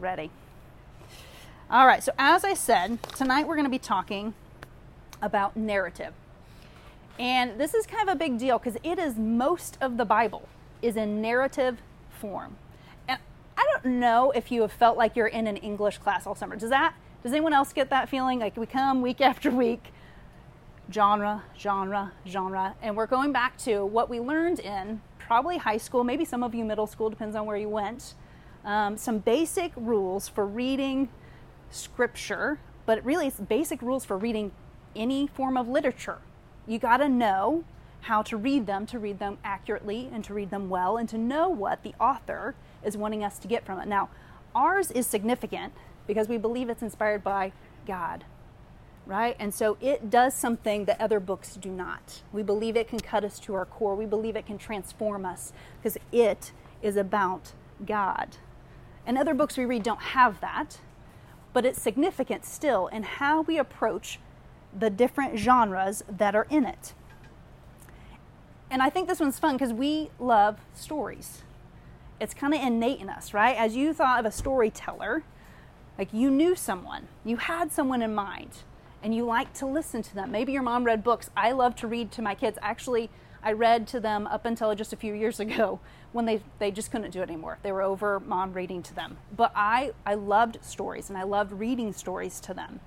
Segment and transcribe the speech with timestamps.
[0.00, 0.30] Ready.
[1.70, 4.34] All right, so as I said, tonight we're going to be talking
[5.22, 6.12] about narrative.
[7.18, 10.48] And this is kind of a big deal because it is most of the Bible
[10.82, 11.78] is in narrative
[12.10, 12.56] form.
[13.08, 13.18] And
[13.56, 16.56] I don't know if you have felt like you're in an English class all summer.
[16.56, 19.92] Does that does anyone else get that feeling like we come week after week
[20.92, 26.04] genre, genre, genre and we're going back to what we learned in probably high school,
[26.04, 28.14] maybe some of you middle school depends on where you went.
[28.64, 31.08] Um, some basic rules for reading
[31.70, 34.52] scripture, but really it's basic rules for reading
[34.96, 36.18] any form of literature.
[36.66, 37.64] You got to know
[38.02, 41.18] how to read them, to read them accurately and to read them well, and to
[41.18, 43.88] know what the author is wanting us to get from it.
[43.88, 44.08] Now,
[44.54, 45.72] ours is significant
[46.06, 47.52] because we believe it's inspired by
[47.86, 48.24] God,
[49.06, 49.36] right?
[49.38, 52.22] And so it does something that other books do not.
[52.32, 55.52] We believe it can cut us to our core, we believe it can transform us
[55.82, 57.52] because it is about
[57.84, 58.36] God.
[59.06, 60.78] And other books we read don't have that,
[61.52, 64.18] but it's significant still in how we approach
[64.76, 66.94] the different genres that are in it.
[68.70, 71.42] And I think this one's fun because we love stories.
[72.20, 73.56] It's kind of innate in us, right?
[73.56, 75.22] As you thought of a storyteller,
[75.98, 78.50] like you knew someone, you had someone in mind,
[79.02, 80.32] and you liked to listen to them.
[80.32, 81.30] Maybe your mom read books.
[81.36, 82.58] I love to read to my kids.
[82.62, 83.10] Actually,
[83.44, 85.78] I read to them up until just a few years ago
[86.12, 87.58] when they, they just couldn't do it anymore.
[87.62, 89.18] They were over mom reading to them.
[89.36, 92.80] But I, I loved stories and I loved reading stories to them.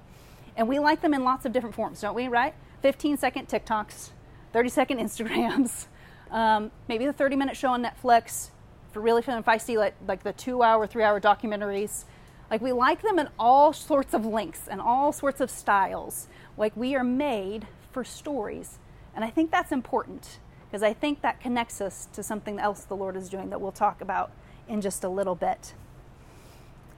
[0.55, 2.55] And we like them in lots of different forms, don't we, right?
[2.81, 4.09] 15 second TikToks,
[4.53, 5.86] 30 second Instagrams,
[6.31, 8.49] um, maybe the 30 minute show on Netflix
[8.92, 12.05] for really fun and feisty, like, like the two hour, three hour documentaries.
[12.49, 16.27] Like we like them in all sorts of lengths and all sorts of styles.
[16.58, 18.80] Like we are made for stories.
[19.14, 20.39] And I think that's important
[20.70, 23.72] because I think that connects us to something else the Lord is doing that we'll
[23.72, 24.32] talk about
[24.68, 25.73] in just a little bit.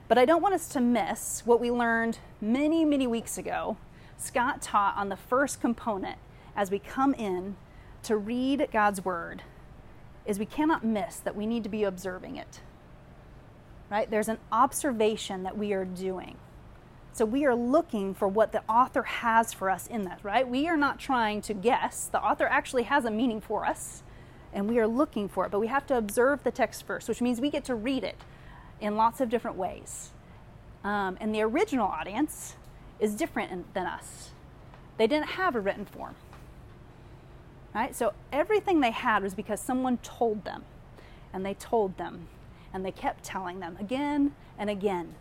[0.08, 3.76] But I don't want us to miss what we learned many, many weeks ago.
[4.18, 6.18] Scott taught on the first component
[6.56, 7.56] as we come in
[8.02, 9.42] to read God's word
[10.26, 12.60] is we cannot miss that we need to be observing it.
[13.88, 14.10] Right?
[14.10, 16.36] There's an observation that we are doing.
[17.12, 20.48] So we are looking for what the author has for us in that, right?
[20.48, 22.06] We are not trying to guess.
[22.06, 24.02] The author actually has a meaning for us,
[24.52, 25.50] and we are looking for it.
[25.50, 28.16] But we have to observe the text first, which means we get to read it
[28.80, 30.10] in lots of different ways.
[30.84, 32.54] Um, and the original audience
[33.00, 34.30] is different in, than us.
[34.96, 36.14] They didn't have a written form.
[37.74, 37.94] Right?
[37.94, 40.64] So everything they had was because someone told them,
[41.32, 42.28] and they told them,
[42.72, 45.14] and they kept telling them again and again.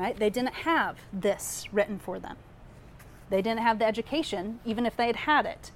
[0.00, 0.16] Right?
[0.16, 2.38] They didn't have this written for them.
[3.28, 5.72] They didn't have the education, even if they had had it.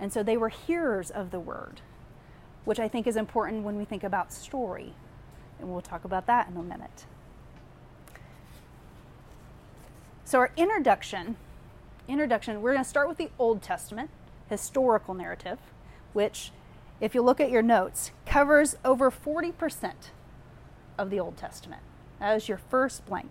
[0.00, 1.82] And so they were hearers of the word,
[2.64, 4.94] which I think is important when we think about story.
[5.60, 7.04] And we'll talk about that in a minute.
[10.24, 11.36] So our introduction,
[12.08, 14.08] introduction, we're going to start with the Old Testament
[14.48, 15.58] historical narrative,
[16.14, 16.50] which
[16.98, 19.92] if you look at your notes, covers over 40%
[20.96, 21.82] of the Old Testament.
[22.32, 23.30] Is your first blank.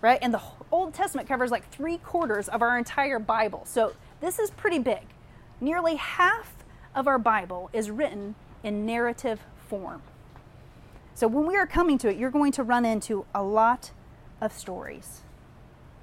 [0.00, 0.18] Right?
[0.22, 0.40] And the
[0.70, 3.62] Old Testament covers like three quarters of our entire Bible.
[3.66, 5.02] So this is pretty big.
[5.60, 6.54] Nearly half
[6.94, 10.02] of our Bible is written in narrative form.
[11.14, 13.92] So when we are coming to it, you're going to run into a lot
[14.40, 15.20] of stories.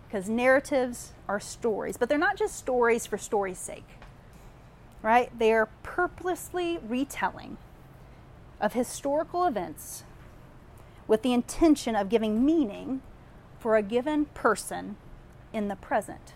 [0.07, 3.87] Because narratives are stories, but they're not just stories for story's sake,
[5.01, 5.37] right?
[5.37, 7.57] They are purposely retelling
[8.59, 10.03] of historical events
[11.09, 13.01] with the intention of giving meaning
[13.59, 14.95] for a given person
[15.51, 16.33] in the present.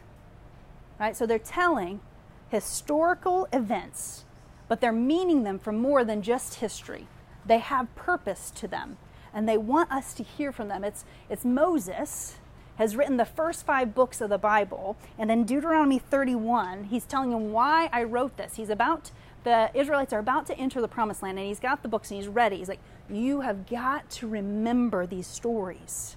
[1.00, 1.16] Right?
[1.16, 2.02] So they're telling
[2.50, 4.26] historical events,
[4.68, 7.08] but they're meaning them for more than just history.
[7.46, 8.98] They have purpose to them,
[9.32, 10.84] and they want us to hear from them.
[10.84, 12.38] It's, it's Moses
[12.78, 17.30] has written the first five books of the Bible, and in Deuteronomy 31, he's telling
[17.30, 18.56] them why I wrote this.
[18.56, 19.12] He's about,
[19.44, 22.20] the Israelites are about to enter the promised land, and he's got the books and
[22.20, 22.58] he's ready.
[22.58, 26.16] He's like, You have got to remember these stories.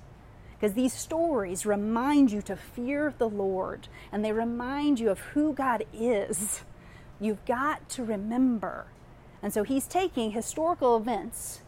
[0.54, 5.52] Because these stories remind you to fear the Lord, and they remind you of who
[5.52, 6.62] God is.
[7.20, 8.86] You've got to remember.
[9.42, 11.60] And so he's taking historical events,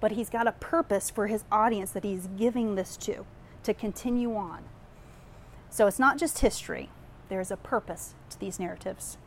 [0.00, 3.26] but he's got a purpose for his audience that he's giving this to,
[3.62, 4.64] to continue on.
[5.68, 6.88] So it's not just history,
[7.28, 9.18] there's a purpose to these narratives.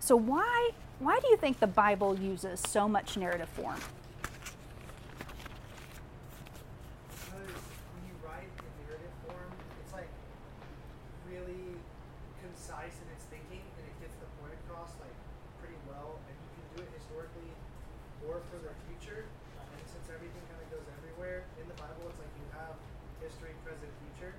[0.00, 0.70] So, why,
[1.00, 3.80] why do you think the Bible uses so much narrative form?
[7.30, 7.56] or for the
[8.28, 9.50] future, narrative form,
[9.80, 10.12] its like
[11.24, 11.74] really
[12.44, 14.30] concise in its thinking and it gets the
[19.90, 21.44] sense of uh, everything kind of goes everywhere.
[21.60, 22.74] In the Bible, it's like you have
[23.22, 24.34] history, present, future.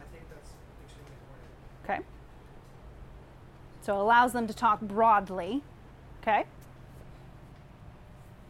[0.00, 0.50] I think that's
[0.84, 1.50] extremely important.
[1.84, 2.00] Okay.
[3.82, 5.62] So it allows them to talk broadly.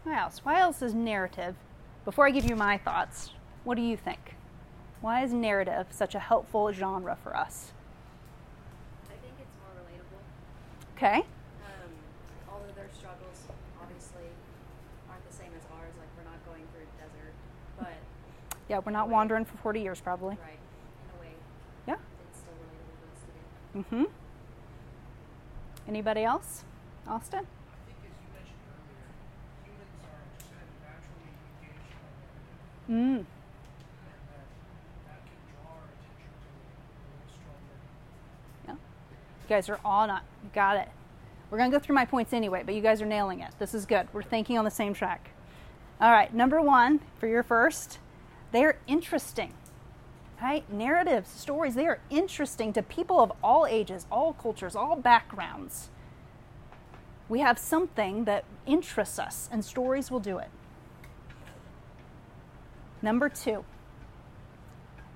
[0.08, 0.40] What else?
[0.42, 1.54] Why else is narrative?
[2.06, 3.32] Before I give you my thoughts,
[3.64, 4.36] what do you think?
[5.02, 7.72] Why is narrative such a helpful genre for us?
[9.04, 10.96] I think it's more relatable.
[10.96, 11.16] Okay.
[11.60, 11.90] Um,
[12.50, 13.44] although their struggles
[13.82, 14.24] obviously
[15.10, 17.34] aren't the same as ours, like we're not going through a desert,
[17.78, 17.92] but
[18.70, 20.38] Yeah, we're not wandering for 40 years probably.
[20.40, 20.56] right,
[21.04, 21.32] in a way,
[21.86, 21.96] Yeah.
[22.30, 23.20] it's still relatable to us
[23.92, 24.06] today.
[24.06, 24.12] Mm-hmm.
[25.86, 26.64] Anybody else?
[27.06, 27.40] Austin?
[27.44, 29.08] I think as you mentioned earlier,
[29.64, 32.36] humans are just kind of naturally engaged by narrative, Mm.
[32.36, 32.94] and that that can draw our attention to it a Mm.
[32.96, 33.26] little
[38.64, 38.78] stronger.
[39.42, 40.24] You guys are all not
[40.54, 40.88] got it.
[41.50, 43.52] We're gonna go through my points anyway, but you guys are nailing it.
[43.58, 44.08] This is good.
[44.12, 45.30] We're thinking on the same track.
[46.00, 47.98] All right, number one for your first,
[48.52, 49.52] they're interesting.
[50.40, 50.70] Right?
[50.72, 55.88] Narratives, stories, they are interesting to people of all ages, all cultures, all backgrounds.
[57.28, 60.48] We have something that interests us, and stories will do it.
[63.02, 63.64] Number two,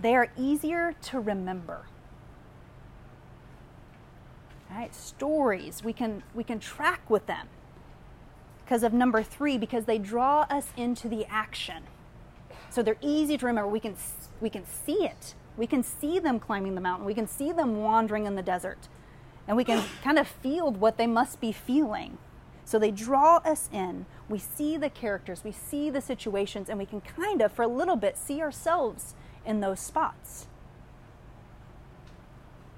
[0.01, 1.83] they are easier to remember.
[4.71, 4.95] Right?
[4.95, 7.49] Stories, we can we can track with them.
[8.65, 11.83] Because of number 3 because they draw us into the action.
[12.71, 13.69] So they're easy to remember.
[13.69, 13.97] We can
[14.41, 15.35] we can see it.
[15.57, 17.05] We can see them climbing the mountain.
[17.05, 18.89] We can see them wandering in the desert.
[19.47, 22.17] And we can kind of feel what they must be feeling.
[22.65, 24.07] So they draw us in.
[24.29, 27.69] We see the characters, we see the situations, and we can kind of, for a
[27.69, 29.15] little bit, see ourselves
[29.45, 30.47] in those spots.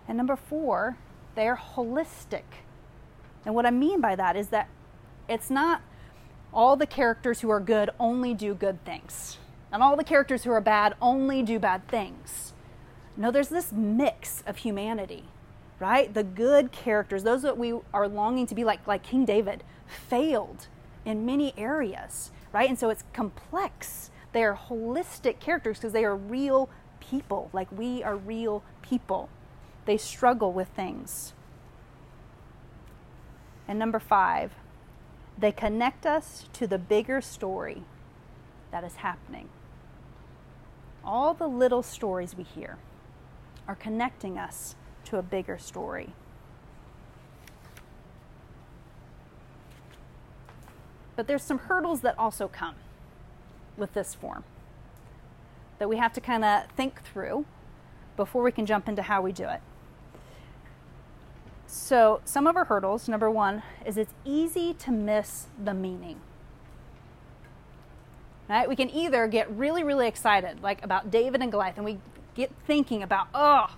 [0.09, 0.97] And number four,
[1.35, 2.43] they're holistic.
[3.45, 4.69] And what I mean by that is that
[5.29, 5.83] it's not
[6.53, 9.39] all the characters who are good only do good things,
[9.73, 12.53] and all the characters who are bad only do bad things.
[13.17, 15.25] No, there's this mix of humanity,
[15.79, 16.13] right?
[16.13, 19.63] The good characters, those that we are longing to be like, like King David,
[19.95, 20.69] failed
[21.05, 22.69] in many areas, right?
[22.69, 24.11] And so it's complex.
[24.33, 26.69] They are holistic characters because they are real
[27.01, 29.29] people, like we are real people.
[29.85, 31.35] They struggle with things.
[33.69, 34.53] And number five,
[35.39, 37.83] they connect us to the bigger story
[38.71, 39.49] that is happening.
[41.05, 42.79] All the little stories we hear
[43.69, 44.75] are connecting us
[45.05, 46.15] to a bigger story.
[51.17, 52.75] But there's some hurdles that also come
[53.77, 54.45] with this form
[55.79, 57.45] that we have to kind of think through
[58.17, 59.61] before we can jump into how we do it.
[61.67, 66.21] So, some of our hurdles, number one, is it's easy to miss the meaning.
[68.49, 68.69] Right?
[68.69, 71.99] We can either get really, really excited, like about David and Goliath, and we
[72.35, 73.77] get thinking about, oh,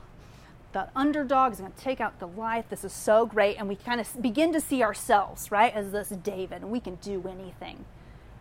[0.73, 2.69] the underdog is going to take out Goliath.
[2.69, 3.57] This is so great.
[3.57, 6.97] And we kind of begin to see ourselves, right, as this David, and we can
[6.97, 7.85] do anything.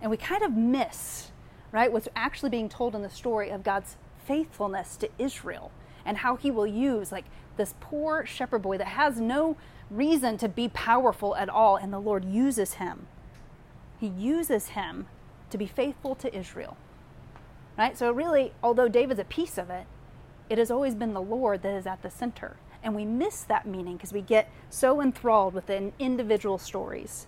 [0.01, 1.31] And we kind of miss,
[1.71, 3.95] right, what's actually being told in the story of God's
[4.25, 5.71] faithfulness to Israel
[6.05, 7.25] and how he will use, like,
[7.57, 9.55] this poor shepherd boy that has no
[9.89, 13.07] reason to be powerful at all, and the Lord uses him.
[13.99, 15.07] He uses him
[15.49, 16.75] to be faithful to Israel.
[17.77, 17.97] Right?
[17.97, 19.85] So, really, although David's a piece of it,
[20.49, 22.57] it has always been the Lord that is at the center.
[22.83, 27.25] And we miss that meaning because we get so enthralled with the individual stories.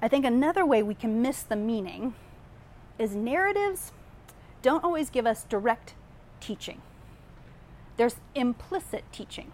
[0.00, 2.14] I think another way we can miss the meaning
[2.98, 3.92] is narratives
[4.62, 5.94] don't always give us direct
[6.40, 6.80] teaching.
[7.96, 9.52] There's implicit teaching.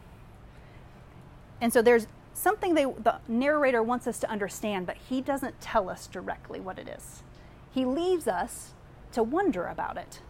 [1.61, 5.89] And so there's something they, the narrator wants us to understand, but he doesn't tell
[5.89, 7.23] us directly what it is.
[7.71, 8.73] He leaves us
[9.13, 10.21] to wonder about it.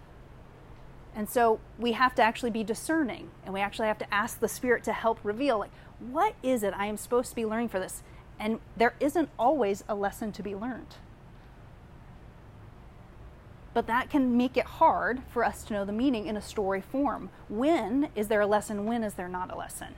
[1.15, 4.49] And so we have to actually be discerning and we actually have to ask the
[4.49, 7.79] Spirit to help reveal like, what is it I am supposed to be learning for
[7.79, 8.03] this?
[8.39, 10.97] And there isn't always a lesson to be learned.
[13.75, 16.81] But that can make it hard for us to know the meaning in a story
[16.81, 17.31] form.
[17.49, 18.85] When is there a lesson?
[18.85, 19.95] When is there not a lesson?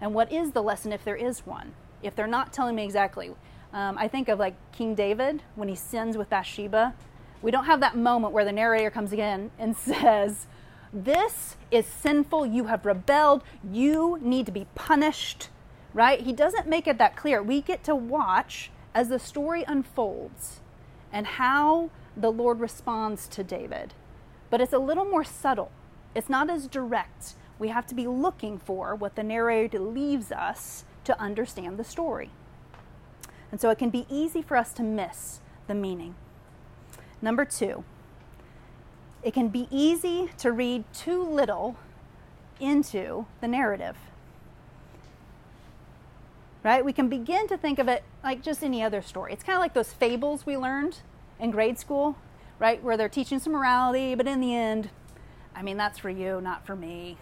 [0.00, 1.74] And what is the lesson if there is one?
[2.02, 3.32] If they're not telling me exactly.
[3.72, 6.94] Um, I think of like King David when he sins with Bathsheba.
[7.42, 10.46] We don't have that moment where the narrator comes again and says,
[10.92, 12.46] This is sinful.
[12.46, 13.42] You have rebelled.
[13.68, 15.48] You need to be punished.
[15.92, 16.20] Right?
[16.20, 17.42] He doesn't make it that clear.
[17.42, 20.60] We get to watch as the story unfolds
[21.12, 23.94] and how the Lord responds to David.
[24.48, 25.70] But it's a little more subtle,
[26.14, 27.34] it's not as direct.
[27.58, 32.30] We have to be looking for what the narrator leaves us to understand the story.
[33.52, 36.16] And so it can be easy for us to miss the meaning.
[37.22, 37.84] Number two,
[39.22, 41.76] it can be easy to read too little
[42.58, 43.96] into the narrative.
[46.64, 46.84] Right?
[46.84, 49.32] We can begin to think of it like just any other story.
[49.32, 50.98] It's kind of like those fables we learned
[51.38, 52.16] in grade school,
[52.58, 52.82] right?
[52.82, 54.90] Where they're teaching some morality, but in the end,
[55.54, 57.16] I mean, that's for you, not for me.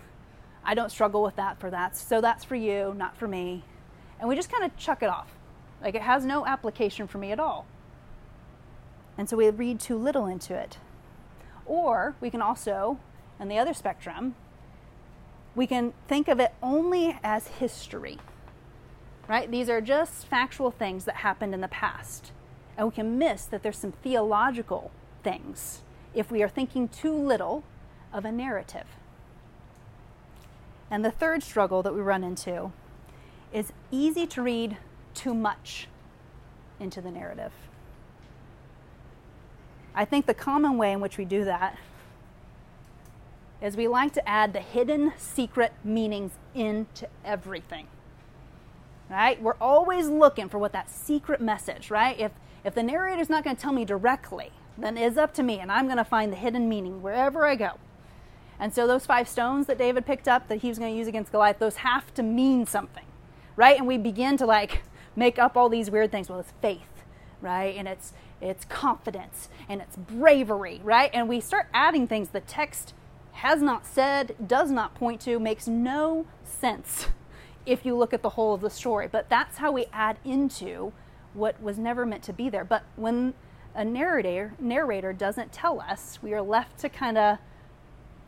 [0.64, 1.96] I don't struggle with that for that.
[1.96, 3.64] So that's for you, not for me.
[4.18, 5.28] And we just kind of chuck it off.
[5.82, 7.66] Like it has no application for me at all.
[9.20, 10.78] And so we read too little into it.
[11.66, 12.98] Or we can also,
[13.38, 14.34] on the other spectrum,
[15.54, 18.16] we can think of it only as history.
[19.28, 19.50] Right?
[19.50, 22.32] These are just factual things that happened in the past.
[22.78, 24.90] And we can miss that there's some theological
[25.22, 25.82] things
[26.14, 27.62] if we are thinking too little
[28.14, 28.86] of a narrative.
[30.90, 32.72] And the third struggle that we run into
[33.52, 34.78] is easy to read
[35.12, 35.88] too much
[36.80, 37.52] into the narrative.
[39.94, 41.76] I think the common way in which we do that
[43.60, 47.86] is we like to add the hidden secret meanings into everything.
[49.10, 49.40] Right?
[49.42, 52.18] We're always looking for what that secret message, right?
[52.18, 52.32] If
[52.62, 55.72] if the narrator's not going to tell me directly, then it's up to me and
[55.72, 57.72] I'm going to find the hidden meaning wherever I go.
[58.58, 61.08] And so those five stones that David picked up that he was going to use
[61.08, 63.04] against Goliath, those have to mean something.
[63.56, 63.78] Right?
[63.78, 64.82] And we begin to like
[65.16, 66.28] make up all these weird things.
[66.28, 67.04] Well, it's faith,
[67.40, 67.74] right?
[67.76, 71.10] And it's it's confidence and it's bravery, right?
[71.12, 72.94] And we start adding things the text
[73.32, 77.08] has not said, does not point to, makes no sense
[77.66, 79.08] if you look at the whole of the story.
[79.08, 80.92] But that's how we add into
[81.34, 82.64] what was never meant to be there.
[82.64, 83.34] But when
[83.74, 87.38] a narrator narrator doesn't tell us, we are left to kind of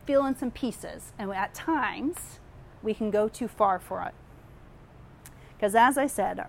[0.05, 2.39] fill in some pieces, and at times
[2.81, 4.13] we can go too far for it.
[5.55, 6.45] Because as I said,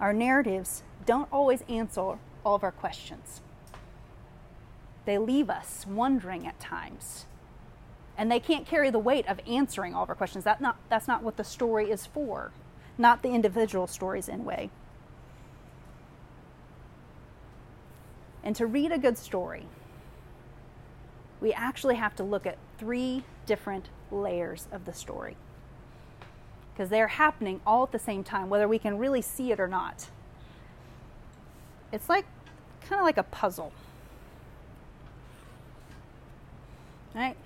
[0.00, 3.40] our narratives don't always answer all of our questions.
[5.04, 7.26] They leave us wondering at times.
[8.16, 10.44] And they can't carry the weight of answering all of our questions.
[10.44, 12.52] That not, that's not what the story is for,
[12.96, 14.70] not the individual stories, in way.
[18.44, 19.66] And to read a good story,
[21.40, 25.36] we actually have to look at three different layers of the story
[26.72, 29.68] because they're happening all at the same time, whether we can really see it or
[29.68, 30.08] not.
[31.94, 32.26] It's like
[32.88, 33.72] kind of like a puzzle.
[37.14, 37.36] Right?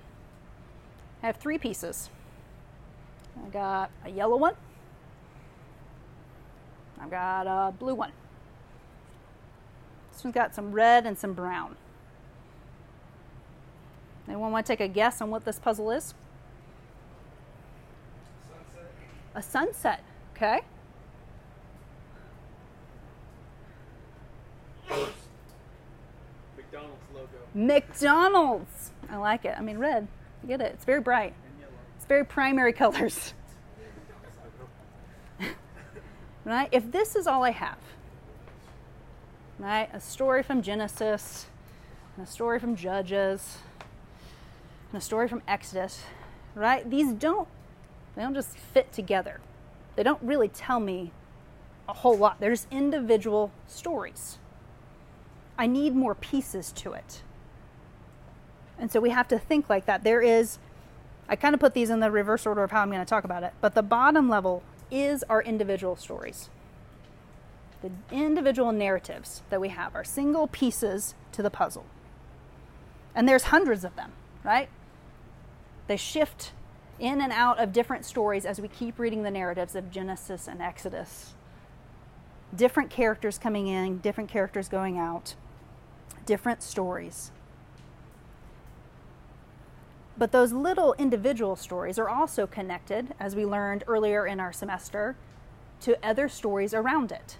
[1.22, 2.08] I have three pieces.
[3.44, 4.54] I got a yellow one.
[6.98, 8.12] I've got a blue one.
[10.12, 11.76] This one's got some red and some brown.
[14.26, 16.14] Anyone want to take a guess on what this puzzle is?
[18.48, 18.92] Sunset.
[19.34, 20.04] A sunset.
[20.34, 20.62] Okay.
[27.54, 28.92] McDonald's.
[29.10, 29.54] I like it.
[29.56, 30.06] I mean, red.
[30.42, 30.72] You get it.
[30.74, 31.34] It's very bright.
[31.96, 33.34] It's very primary colors.
[36.44, 36.68] right?
[36.72, 37.78] If this is all I have,
[39.58, 39.88] right?
[39.92, 41.46] A story from Genesis,
[42.16, 43.58] and a story from Judges,
[44.92, 46.02] and a story from Exodus,
[46.54, 46.88] right?
[46.88, 47.48] These don't
[48.14, 49.40] they don't just fit together.
[49.94, 51.12] They don't really tell me
[51.88, 52.40] a whole lot.
[52.40, 54.38] They're just individual stories.
[55.56, 57.22] I need more pieces to it.
[58.78, 60.04] And so we have to think like that.
[60.04, 60.58] There is,
[61.28, 63.24] I kind of put these in the reverse order of how I'm going to talk
[63.24, 66.48] about it, but the bottom level is our individual stories.
[67.82, 71.84] The individual narratives that we have are single pieces to the puzzle.
[73.14, 74.12] And there's hundreds of them,
[74.44, 74.68] right?
[75.86, 76.52] They shift
[76.98, 80.60] in and out of different stories as we keep reading the narratives of Genesis and
[80.60, 81.34] Exodus.
[82.54, 85.34] Different characters coming in, different characters going out,
[86.26, 87.30] different stories.
[90.18, 95.16] But those little individual stories are also connected, as we learned earlier in our semester,
[95.82, 97.36] to other stories around it.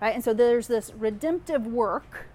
[0.00, 0.14] Right?
[0.14, 2.26] And so there's this redemptive work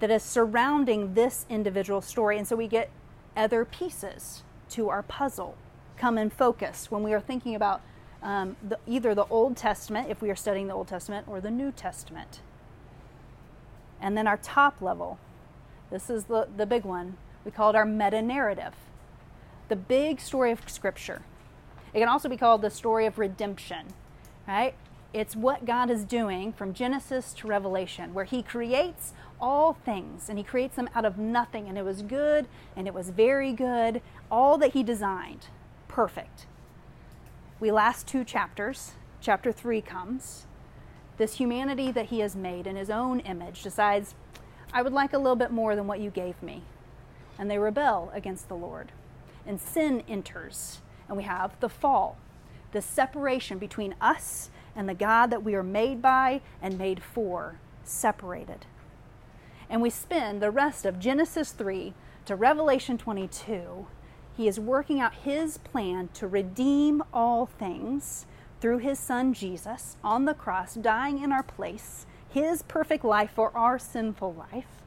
[0.00, 2.36] that is surrounding this individual story.
[2.36, 2.90] And so we get
[3.34, 5.56] other pieces to our puzzle
[5.96, 7.80] come in focus when we are thinking about
[8.22, 11.50] um, the, either the Old Testament, if we are studying the Old Testament, or the
[11.50, 12.40] New Testament.
[14.00, 15.18] And then our top level,
[15.90, 18.74] this is the, the big one, we call it our meta narrative,
[19.68, 21.22] the big story of Scripture.
[21.92, 23.86] It can also be called the story of redemption,
[24.46, 24.74] right?
[25.12, 30.38] It's what God is doing from Genesis to Revelation, where He creates all things and
[30.38, 32.46] He creates them out of nothing, and it was good
[32.76, 35.46] and it was very good, all that He designed,
[35.86, 36.46] perfect.
[37.58, 40.46] We last two chapters, chapter three comes.
[41.16, 44.14] This humanity that He has made in His own image decides,
[44.72, 46.62] I would like a little bit more than what you gave me.
[47.38, 48.92] And they rebel against the Lord.
[49.48, 50.80] And sin enters.
[51.08, 52.18] And we have the fall,
[52.70, 57.58] the separation between us and the God that we are made by and made for,
[57.82, 58.66] separated.
[59.68, 61.94] And we spend the rest of Genesis 3
[62.26, 63.86] to Revelation 22.
[64.36, 68.26] He is working out his plan to redeem all things
[68.60, 73.56] through his son Jesus on the cross, dying in our place, his perfect life for
[73.56, 74.77] our sinful life,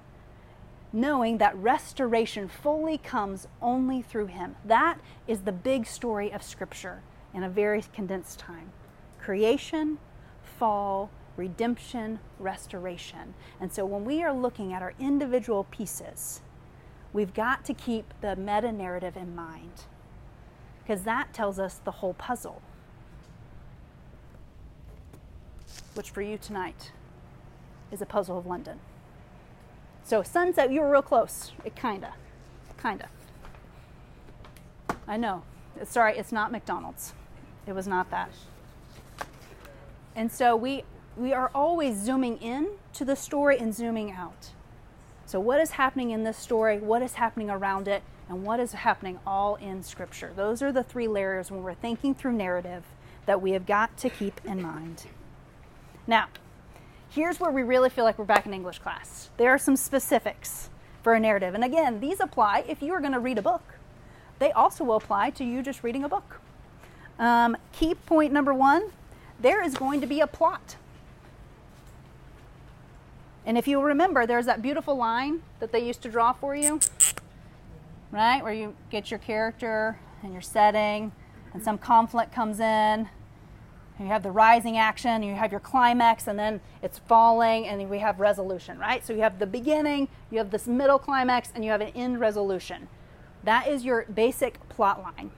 [0.94, 4.56] knowing that restoration fully comes only through him.
[4.66, 7.02] That is the big story of Scripture
[7.34, 8.72] in a very condensed time
[9.20, 10.00] creation,
[10.44, 13.34] fall, redemption, restoration.
[13.60, 16.42] And so when we are looking at our individual pieces,
[17.14, 19.84] we've got to keep the meta narrative in mind
[20.84, 22.62] because that tells us the whole puzzle.
[25.94, 26.92] Which for you tonight
[27.92, 28.80] is a puzzle of London.
[30.04, 31.52] So, sunset, you were real close.
[31.64, 32.14] It kinda.
[32.82, 33.08] Kinda.
[35.08, 35.44] I know.
[35.84, 37.14] Sorry, it's not McDonald's.
[37.66, 38.32] It was not that.
[40.16, 40.84] And so we
[41.18, 44.52] we are always zooming in to the story and zooming out.
[45.26, 48.72] So what is happening in this story, what is happening around it, and what is
[48.72, 50.32] happening all in scripture.
[50.36, 52.84] Those are the three layers when we're thinking through narrative
[53.26, 55.06] that we have got to keep in mind.
[56.08, 56.28] Now,
[57.12, 59.30] here's where we really feel like we're back in English class.
[59.38, 60.70] There are some specifics
[61.04, 61.54] for a narrative.
[61.54, 63.64] And again, these apply if you are going to read a book.
[64.40, 66.40] They also will apply to you just reading a book.
[67.20, 68.92] Um, key point number one
[69.40, 70.76] there is going to be a plot.
[73.44, 76.80] And if you remember, there's that beautiful line that they used to draw for you,
[78.12, 78.44] right?
[78.44, 81.12] Where you get your character and your setting,
[81.56, 83.10] and some conflict comes in,
[84.06, 88.00] you have the rising action, you have your climax, and then it's falling, and we
[88.00, 89.06] have resolution, right?
[89.06, 92.20] So you have the beginning, you have this middle climax, and you have an end
[92.20, 92.88] resolution.
[93.44, 95.32] That is your basic plot line.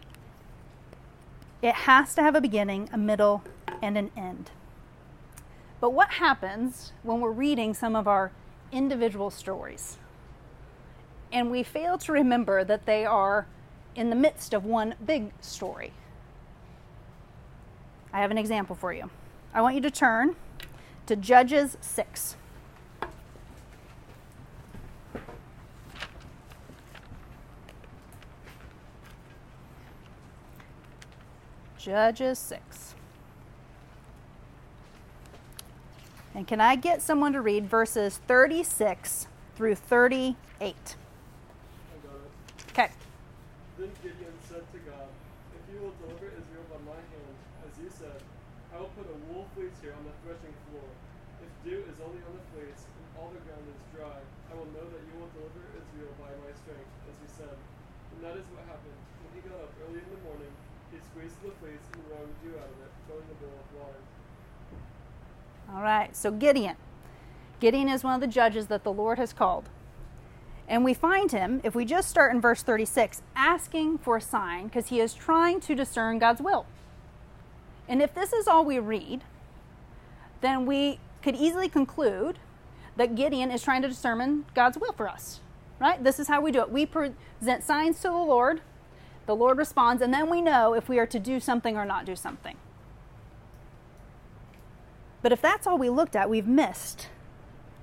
[1.62, 3.44] It has to have a beginning, a middle,
[3.82, 4.52] and an end.
[5.80, 8.32] But what happens when we're reading some of our
[8.72, 9.98] individual stories?
[11.32, 13.48] And we fail to remember that they are
[13.96, 15.94] in the midst of one big story.
[18.14, 19.10] I have an example for you.
[19.54, 20.36] I want you to turn
[21.08, 22.38] to Judges 6.
[31.84, 32.96] Judges 6.
[36.36, 40.36] And can I get someone to read verses 36 through 38?
[40.64, 40.74] I
[42.08, 42.72] got it.
[42.72, 42.90] Okay.
[43.78, 45.08] Then Gideon said to God,
[45.54, 47.36] If you will deliver Israel by my hand,
[47.68, 48.20] as you said,
[48.74, 50.90] I will put a wool fleece here on the threshing floor.
[51.46, 54.18] If dew is only on the fleece, and all the ground is dry,
[54.50, 57.54] I will know that you will deliver Israel by my strength, as you said.
[57.54, 58.98] And that is what happened.
[59.22, 60.54] When he got up early in the morning,
[60.90, 64.02] he squeezed the fleece and wrung dew out of it, filling the bowl with water.
[65.70, 66.78] All right, so Gideon.
[67.62, 69.70] Gideon is one of the judges that the Lord has called.
[70.68, 74.66] And we find him, if we just start in verse 36, asking for a sign
[74.66, 76.66] because he is trying to discern God's will.
[77.88, 79.24] And if this is all we read,
[80.42, 82.40] then we could easily conclude
[82.96, 85.40] that Gideon is trying to discern God's will for us.
[85.80, 86.04] Right?
[86.04, 86.72] This is how we do it.
[86.72, 88.62] We present signs to the Lord,
[89.26, 92.06] the Lord responds, and then we know if we are to do something or not
[92.06, 92.56] do something.
[95.22, 97.08] But if that's all we looked at, we've missed.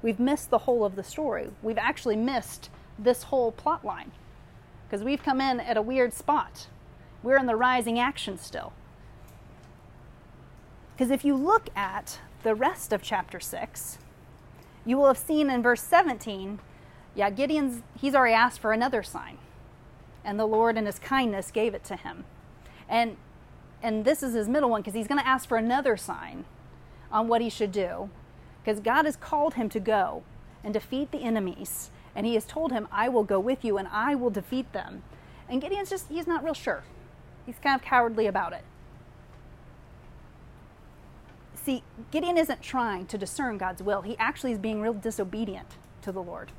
[0.03, 1.51] We've missed the whole of the story.
[1.63, 4.13] We've actually missed this whole plot line
[4.87, 6.69] because we've come in at a weird spot.
[7.23, 8.73] We're in the rising action still.
[11.01, 13.97] Because if you look at the rest of chapter 6,
[14.85, 16.59] you will have seen in verse 17,
[17.15, 19.39] yeah, Gideon's, he's already asked for another sign.
[20.27, 22.27] And the Lord, in his kindness, gave it to him.
[22.87, 23.17] And,
[23.83, 26.45] and this is his middle one because he's going to ask for another sign
[27.11, 28.11] on what he should do
[28.63, 30.23] because God has called him to go
[30.63, 31.91] and defeat the enemies.
[32.15, 35.03] And he has told him, I will go with you and I will defeat them.
[35.49, 36.85] And Gideon's just, he's not real sure.
[37.47, 38.65] He's kind of cowardly about it.
[41.63, 44.03] See, Gideon isn't trying to discern God's will.
[44.03, 46.53] He actually is being real disobedient to the Lord.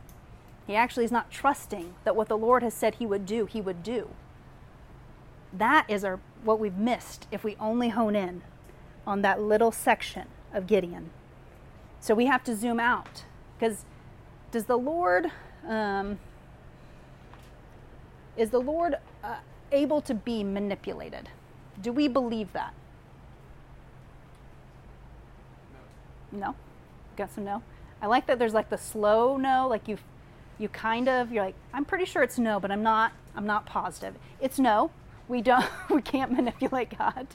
[0.68, 3.62] He actually is not trusting that what the Lord has said he would do, he
[3.62, 4.10] would do.
[5.52, 8.44] That is our, what we've missed if we only hone in
[9.06, 11.10] on that little section of Gideon.
[12.00, 13.26] So we have to zoom out
[13.58, 13.86] because
[14.52, 15.32] does the Lord
[15.68, 16.20] um,
[18.38, 19.38] is the Lord uh,
[19.72, 21.30] able to be manipulated?
[21.82, 22.74] Do we believe that?
[26.32, 26.56] No.
[27.17, 27.63] Got some no.
[28.02, 29.98] I like that there's like the slow no, like you
[30.58, 33.65] you kind of you're like I'm pretty sure it's no, but I'm not I'm not
[33.65, 34.15] positive.
[34.39, 34.91] It's no.
[35.28, 37.28] We don't we can't manipulate God.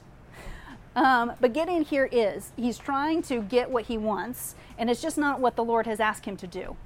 [0.97, 5.19] Um, but Gideon here is he's trying to get what he wants, and it's just
[5.19, 6.77] not what the Lord has asked him to do.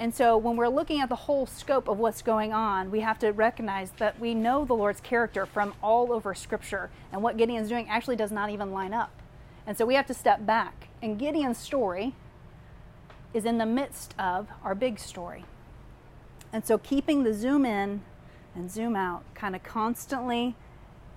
[0.00, 3.20] And so when we're looking at the whole scope of what's going on, we have
[3.20, 7.68] to recognize that we know the Lord's character from all over Scripture, and what Gideon's
[7.68, 9.21] doing actually does not even line up.
[9.66, 10.88] And so we have to step back.
[11.00, 12.14] And Gideon's story
[13.32, 15.44] is in the midst of our big story.
[16.52, 18.02] And so keeping the zoom in
[18.54, 20.54] and zoom out kind of constantly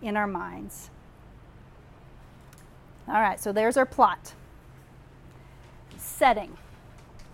[0.01, 0.89] in our minds.
[3.08, 4.34] All right, so there's our plot.
[5.97, 6.58] Setting,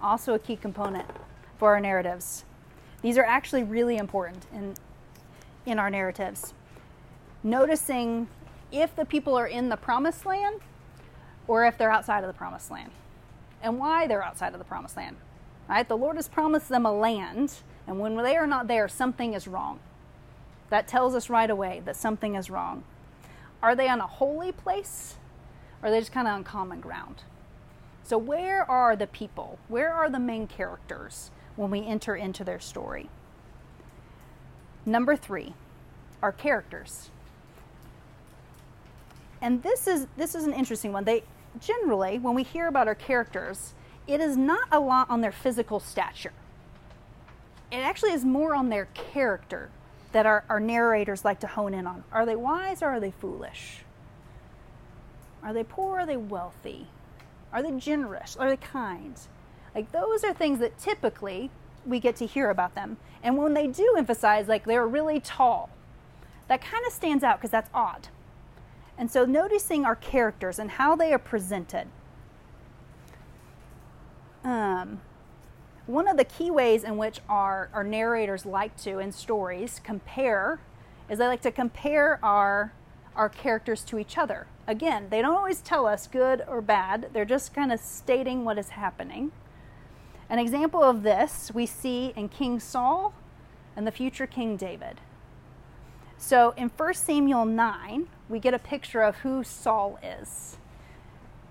[0.01, 1.07] also a key component
[1.57, 2.43] for our narratives.
[3.01, 4.75] These are actually really important in,
[5.65, 6.53] in our narratives.
[7.43, 8.27] Noticing
[8.71, 10.61] if the people are in the promised land
[11.51, 12.89] or if they're outside of the promised land
[13.61, 15.17] and why they're outside of the promised land.
[15.67, 15.85] Right?
[15.85, 19.49] The Lord has promised them a land, and when they are not there, something is
[19.49, 19.81] wrong.
[20.69, 22.85] That tells us right away that something is wrong.
[23.61, 25.17] Are they on a holy place?
[25.83, 27.23] Or are they just kind of on common ground?
[28.05, 29.59] So, where are the people?
[29.67, 33.09] Where are the main characters when we enter into their story?
[34.85, 35.53] Number three,
[36.21, 37.09] our characters.
[39.41, 41.03] And this is this is an interesting one.
[41.03, 41.23] They
[41.59, 43.73] generally, when we hear about our characters,
[44.07, 46.33] it is not a lot on their physical stature.
[47.71, 49.69] It actually is more on their character
[50.11, 52.03] that our, our narrators like to hone in on.
[52.11, 53.83] Are they wise or are they foolish?
[55.43, 56.87] Are they poor or are they wealthy?
[57.53, 58.35] Are they generous?
[58.37, 59.15] Are they kind?
[59.73, 61.49] Like those are things that typically
[61.85, 62.97] we get to hear about them.
[63.23, 65.69] And when they do emphasize like they're really tall,
[66.47, 68.09] that kind of stands out because that's odd.
[69.01, 71.87] And so noticing our characters and how they are presented.
[74.43, 75.01] Um,
[75.87, 80.59] one of the key ways in which our, our narrators like to, in stories, compare
[81.09, 82.73] is they like to compare our,
[83.15, 84.45] our characters to each other.
[84.67, 88.59] Again, they don't always tell us good or bad, they're just kind of stating what
[88.59, 89.31] is happening.
[90.29, 93.15] An example of this we see in King Saul
[93.75, 95.01] and the future King David.
[96.19, 100.57] So in 1 Samuel 9, we get a picture of who Saul is.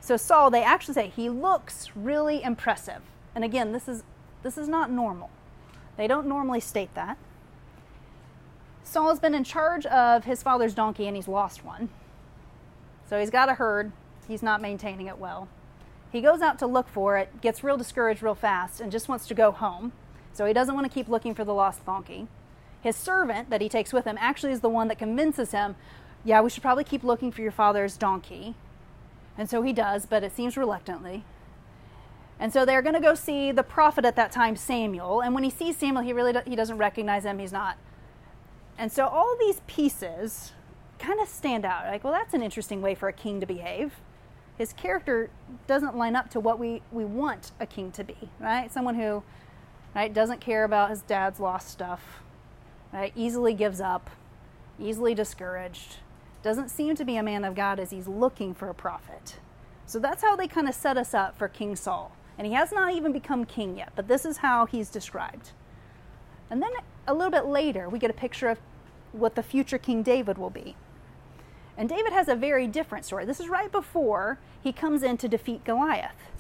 [0.01, 3.03] So Saul, they actually say he looks really impressive.
[3.35, 4.03] And again, this is
[4.43, 5.31] this is not normal.
[5.99, 7.19] They don't normally state that.
[8.83, 11.91] Saul has been in charge of his father's donkey and he's lost one.
[13.09, 13.93] So he's got a herd,
[14.27, 15.49] he's not maintaining it well.
[16.11, 19.29] He goes out to look for it, gets real discouraged real fast, and just wants
[19.29, 19.93] to go home.
[20.33, 22.27] So he doesn't want to keep looking for the lost donkey.
[22.81, 25.77] His servant that he takes with him actually is the one that convinces him,
[26.25, 28.55] yeah, we should probably keep looking for your father's donkey.
[29.39, 31.25] And so he does, but it seems reluctantly.
[32.39, 35.21] And so they're going to go see the prophet at that time, Samuel.
[35.21, 37.39] And when he sees Samuel, he really do, he doesn't recognize him.
[37.39, 37.77] He's not.
[38.79, 40.53] And so all these pieces
[40.99, 41.87] kind of stand out.
[41.87, 44.01] Like, well, that's an interesting way for a king to behave.
[44.57, 45.31] His character
[45.67, 48.71] doesn't line up to what we, we want a king to be, right?
[48.71, 49.23] Someone who
[49.95, 52.21] right, doesn't care about his dad's lost stuff,
[52.93, 53.13] right?
[53.17, 54.11] Easily gives up,
[54.79, 55.97] easily discouraged,
[56.43, 59.39] doesn't seem to be a man of God as he's looking for a prophet.
[59.87, 62.17] So that's how they kind of set us up for King Saul.
[62.39, 65.51] And he has not even become king yet, but this is how he's described.
[66.49, 66.71] And then
[67.07, 68.59] a little bit later, we get a picture of
[69.13, 70.77] what the future King David will be.
[71.77, 73.25] And David has a very different story.
[73.25, 76.31] This is right before he comes in to defeat Goliath.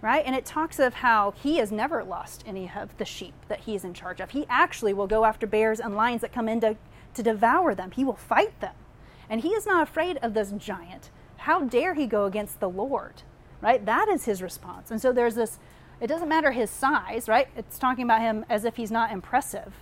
[0.00, 0.24] Right?
[0.24, 3.74] And it talks of how he has never lost any of the sheep that he
[3.74, 4.30] is in charge of.
[4.30, 6.76] He actually will go after bears and lions that come in to,
[7.18, 7.90] to devour them.
[7.90, 8.74] He will fight them.
[9.28, 11.10] And he is not afraid of this giant.
[11.38, 13.22] How dare he go against the Lord?
[13.60, 13.84] Right?
[13.84, 14.92] That is his response.
[14.92, 15.58] And so there's this,
[16.00, 17.48] it doesn't matter his size, right?
[17.56, 19.74] It's talking about him as if he's not impressive.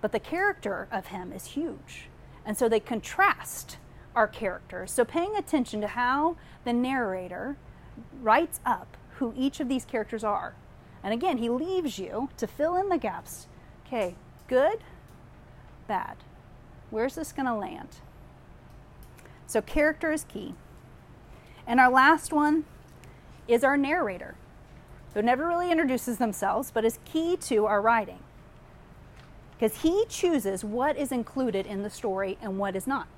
[0.00, 2.08] But the character of him is huge.
[2.46, 3.76] And so they contrast
[4.16, 4.90] our characters.
[4.90, 7.58] So paying attention to how the narrator
[8.22, 10.54] writes up who each of these characters are.
[11.02, 13.46] And again, he leaves you to fill in the gaps.
[13.86, 14.14] Okay,
[14.48, 14.78] good,
[15.86, 16.16] bad.
[16.90, 17.88] Where's this going to land?
[19.46, 20.54] So, character is key.
[21.66, 22.64] And our last one
[23.46, 24.34] is our narrator,
[25.14, 28.20] who never really introduces themselves, but is key to our writing.
[29.58, 33.08] Because he chooses what is included in the story and what is not.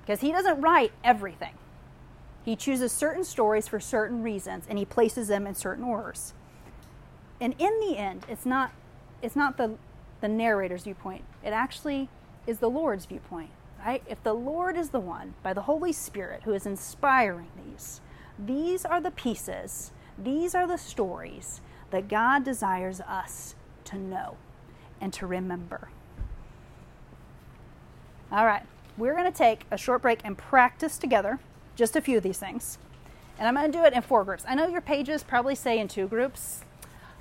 [0.00, 1.54] Because he doesn't write everything.
[2.44, 6.32] He chooses certain stories for certain reasons and he places them in certain orders.
[7.40, 8.70] And in the end, it's not
[9.20, 9.76] it's not the
[10.20, 11.24] the narrator's viewpoint.
[11.44, 12.08] It actually
[12.46, 13.50] is the Lord's viewpoint,
[13.84, 14.02] right?
[14.06, 18.00] If the Lord is the one by the Holy Spirit who is inspiring these,
[18.38, 24.36] These are the pieces, these are the stories that God desires us to know
[25.00, 25.88] and to remember.
[28.30, 28.64] All right,
[28.98, 31.38] we're going to take a short break and practice together
[31.76, 32.78] just a few of these things.
[33.38, 34.44] And I'm going to do it in four groups.
[34.48, 36.62] I know your pages probably say in two groups.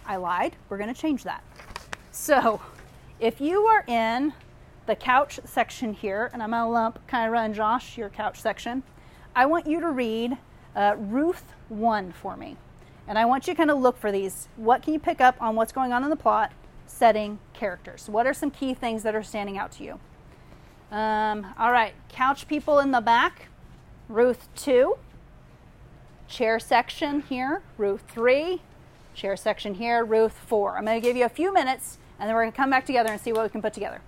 [0.06, 0.56] I lied.
[0.70, 1.44] We're going to change that.
[2.12, 2.62] So,
[3.20, 4.34] if you are in
[4.86, 8.84] the couch section here, and I'm going to lump Kyra and Josh, your couch section,
[9.36, 10.38] I want you to read
[10.76, 12.58] uh, Ruth 1 for me.
[13.08, 14.48] And I want you to kind of look for these.
[14.56, 16.52] What can you pick up on what's going on in the plot,
[16.88, 18.10] setting, characters?
[18.10, 20.00] What are some key things that are standing out to you?
[20.92, 23.48] Um, all right, couch people in the back,
[24.10, 24.98] Ruth 2.
[26.28, 28.62] Chair section here, Ruth 3.
[29.14, 30.78] Chair section here, Ruth 4.
[30.78, 32.86] I'm going to give you a few minutes and then we're going to come back
[32.86, 34.02] together and see what we can put together.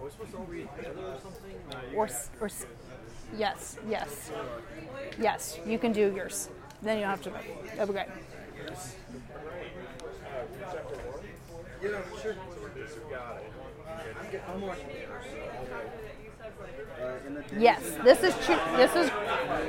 [0.00, 1.00] Are we supposed to all read together
[1.94, 1.96] or?
[1.96, 2.66] Or, s- or s-
[3.36, 4.30] yes, yes,
[5.20, 5.58] yes.
[5.66, 6.48] You can do yours.
[6.82, 7.30] Then you don't have to.
[7.76, 8.06] That'd be great.
[11.82, 12.34] Yeah, sure.
[13.10, 13.36] Got
[14.32, 14.42] it.
[14.52, 15.08] I'm watching it.
[17.58, 19.10] Yes, this is ch- this is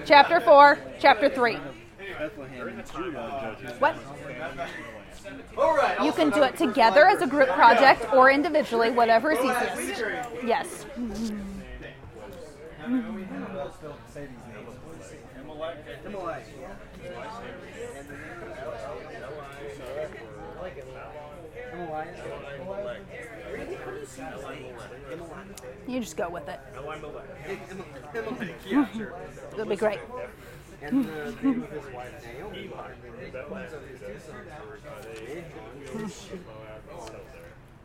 [0.06, 1.58] chapter four, chapter three.
[3.80, 3.96] What?
[6.04, 10.04] You can do it together as a group project or individually, whatever is easiest.
[10.44, 10.86] Yes.
[15.36, 15.78] Amalek.
[25.88, 26.60] You just go with it.
[26.96, 27.26] Amalek.
[28.68, 29.14] Yeah, sure.
[29.54, 30.00] It'll be great.
[30.82, 32.70] And the name of his wife Naomi.
[33.24, 35.04] And the names of his two sons were Nahon.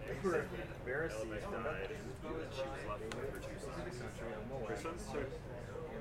[0.07, 0.44] They were
[0.85, 1.87] Pharisees from Bethlehem.
[2.20, 3.51] They were the
[3.90, 4.70] country of Moab.
[4.70, 5.27] And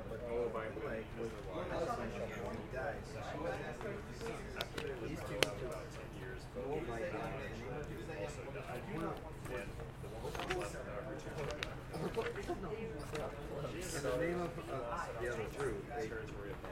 [0.09, 3.01] but Amalek was one of the sons of Naomi died.
[5.07, 5.57] These two took
[6.67, 7.79] Moabite wives, and
[8.89, 9.15] they were
[13.79, 16.23] And the name of uh, the other Ruth, they lived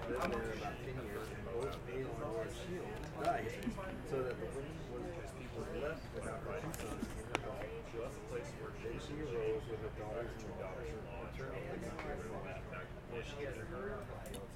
[0.07, 2.87] there about 10 years, and both Naomi and Sheol
[3.23, 5.07] died, so that the woman was,
[5.55, 7.69] was left without her two sons and her daughter.
[7.87, 12.59] Then she arose with her daughters and daughters and to the country of Moab.
[13.07, 14.03] When she had heard,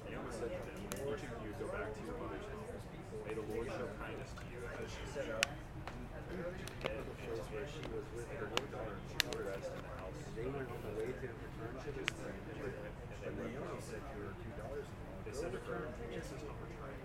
[0.04, 0.76] Naomi said to them,
[1.08, 2.84] Each of you go back to your mother's house.
[3.24, 4.60] May the Lord show kindness to you.
[4.60, 9.20] So she set out to the place where she was with her one daughter and
[9.32, 10.18] put rest in the house.
[10.36, 12.92] They went on the way to return to the land.
[13.24, 14.92] And Naomi said to her two daughters-in-law,
[15.32, 16.12] Go return to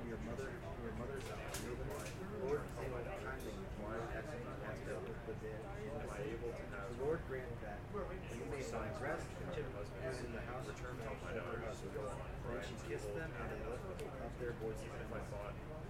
[0.07, 0.51] your mother,
[0.83, 1.59] your mother's house.
[1.63, 5.61] May the Lord say kindly why has he not cast out the dead?
[5.99, 9.51] Am I able to have the Lord grant that and you may find rest and
[9.51, 11.91] in the house return home to her husband.
[11.91, 15.27] Then she kissed them and they lifted up their voices and went.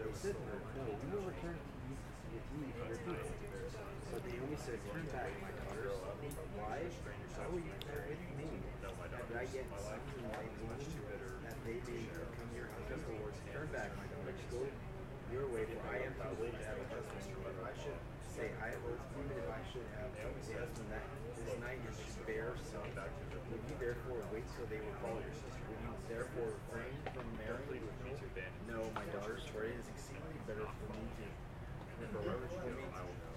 [0.01, 1.93] They said to her, No, we will return to you
[2.33, 3.38] with you and your people.
[4.10, 5.93] But Naomi said, Turn back, my daughters.
[6.57, 6.79] Why?
[6.89, 8.49] Why will you turn with me?
[8.49, 10.79] Did I yet sons in my womb
[11.45, 13.38] that they may become your husbands?
[13.51, 14.41] Turn back, my daughters.
[14.49, 14.63] Go
[15.27, 17.36] your way, for I am too old to have a husband.
[17.43, 17.99] If I should
[18.31, 21.03] say, I was even if I should have a husband that
[21.36, 25.36] this night you should bear son, would you therefore wait till they were called your
[25.36, 25.63] sister?
[25.67, 28.15] Would you therefore refrain from marrying with me?
[28.71, 31.25] No, my daughters, for it is exceedingly better for me to
[32.13, 32.86] for, for me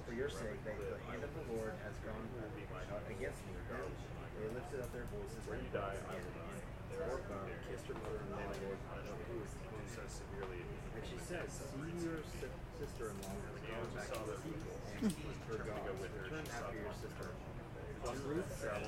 [0.04, 2.22] for your sake that the hand of the Lord has gone
[3.08, 3.56] against me.
[3.66, 3.82] Then
[4.36, 6.60] they lifted up their voices and die, I will die.
[7.08, 8.78] Orpah kissed her mother-in-law, Lord,
[9.32, 11.34] Ruth, and she See
[12.06, 12.22] your
[12.78, 15.10] sister-in-law has gone back to the people and
[15.50, 15.82] her God.
[15.98, 18.14] Return after your sister-in-law.
[18.30, 18.86] Ruth said,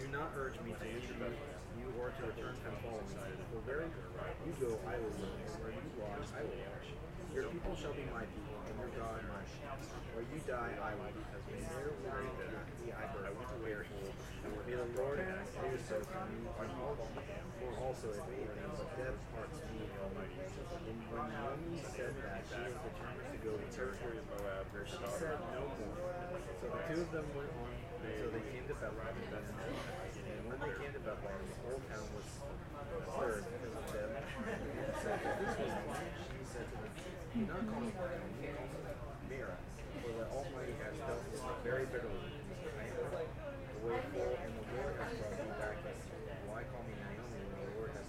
[0.00, 3.08] Do not urge me to leave you, or to return from following.
[3.08, 5.32] For where you go, I will go,
[5.64, 7.01] where you lodge, I will lodge.
[7.32, 9.64] Your people shall be my people, and your God my sheep.
[10.12, 12.12] Where you die, I will, because when there will
[12.76, 13.32] be I birth,
[13.64, 14.12] wherefore,
[14.68, 16.68] may the Lord do so for me, and
[17.56, 20.44] for also if anything but death parts me and Almighty.
[20.44, 24.84] And when Naomi said that, she was determined to go to territory of Moab, where
[24.84, 26.04] she said no more.
[26.60, 27.72] So the two of them went on
[28.04, 29.16] until they came to Bethlehem.
[29.16, 34.20] And when they came to Bethlehem, the whole town was stirred because of them.
[34.20, 35.91] And said, "This was Naomi." She said
[37.32, 39.56] to them, Do not call me Naomi, call me Mara,
[40.04, 42.28] for the Almighty has dealt with me very bitterly.
[42.76, 43.08] I am
[43.80, 46.18] away full, and the Lord has brought me back against me.
[46.52, 48.06] Why call me Naomi when the Lord has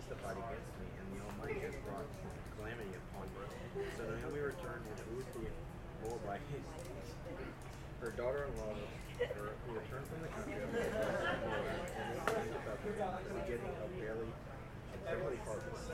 [0.00, 2.08] testified against me, and the Almighty has brought
[2.56, 3.44] calamity upon me?
[4.00, 5.26] So Naomi returned, and Ruth
[8.16, 13.76] daughter-in-law who who returned from the country of Moab, and they came to Bethlehem, beginning
[13.76, 15.84] of barley, a barley harvest.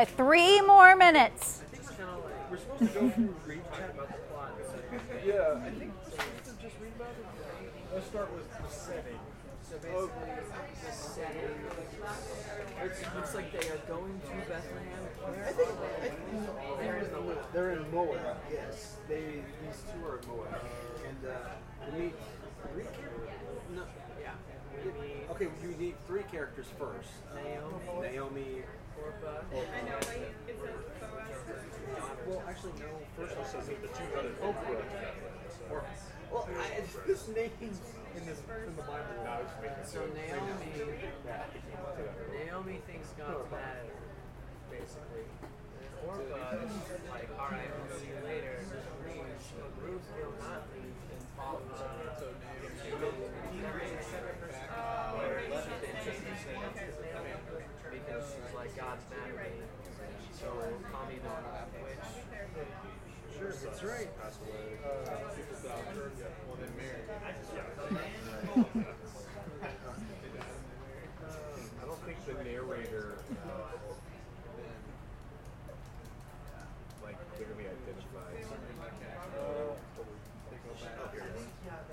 [0.00, 1.60] All right, three more minutes.
[2.50, 4.56] We're supposed to go through read chat about the plot.
[5.26, 7.26] Yeah, I think we're supposed to just read about it.
[7.92, 9.20] Let's start with the setting.
[9.68, 10.08] So basically,
[10.86, 11.52] the setting,
[12.82, 15.04] it's, looks like they are going to Bethlehem.
[15.20, 16.82] Where are they?
[16.82, 18.38] They're in the They're in Moab.
[18.50, 20.64] Yes, they these two are in Moab,
[21.10, 22.14] and uh, we meet
[22.72, 22.84] three.
[23.76, 23.82] No,
[24.18, 24.32] yeah.
[25.30, 27.08] Okay, you need three characters first.
[27.32, 27.38] Um,
[28.00, 28.62] Naomi, Naomi.
[29.00, 29.40] Orpah.
[32.26, 32.86] Well, actually, no.
[33.16, 34.84] First, it says the two brothers Oprah.
[35.70, 35.84] Or,
[36.30, 37.80] well, I, this name's
[38.16, 39.14] in this in the Bible.
[39.86, 40.68] So Naomi,
[42.44, 44.04] Naomi thinks God's mad at her,
[44.70, 45.26] basically.
[45.80, 46.72] And Orpah uh, is
[47.10, 48.58] like, all right, we'll see you later.
[49.80, 51.09] Ruth will not leave
[58.60, 59.04] like God's
[61.82, 62.08] witch.
[63.38, 64.10] Sure, that's right.
[64.20, 65.08] Uh,
[65.62, 65.96] died.
[66.46, 67.04] One in Mary.
[71.80, 73.08] I don't think the narrator
[77.02, 78.46] like clearly identifies.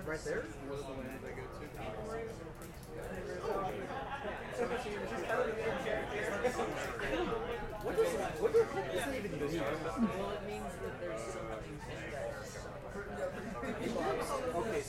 [0.06, 0.46] Right there.
[0.68, 1.66] What are the lands they go to?
[7.82, 8.10] What does
[8.40, 9.40] what the heck does that even mean?
[9.40, 12.30] Well, it means that there's something there.
[14.56, 14.89] Okay, so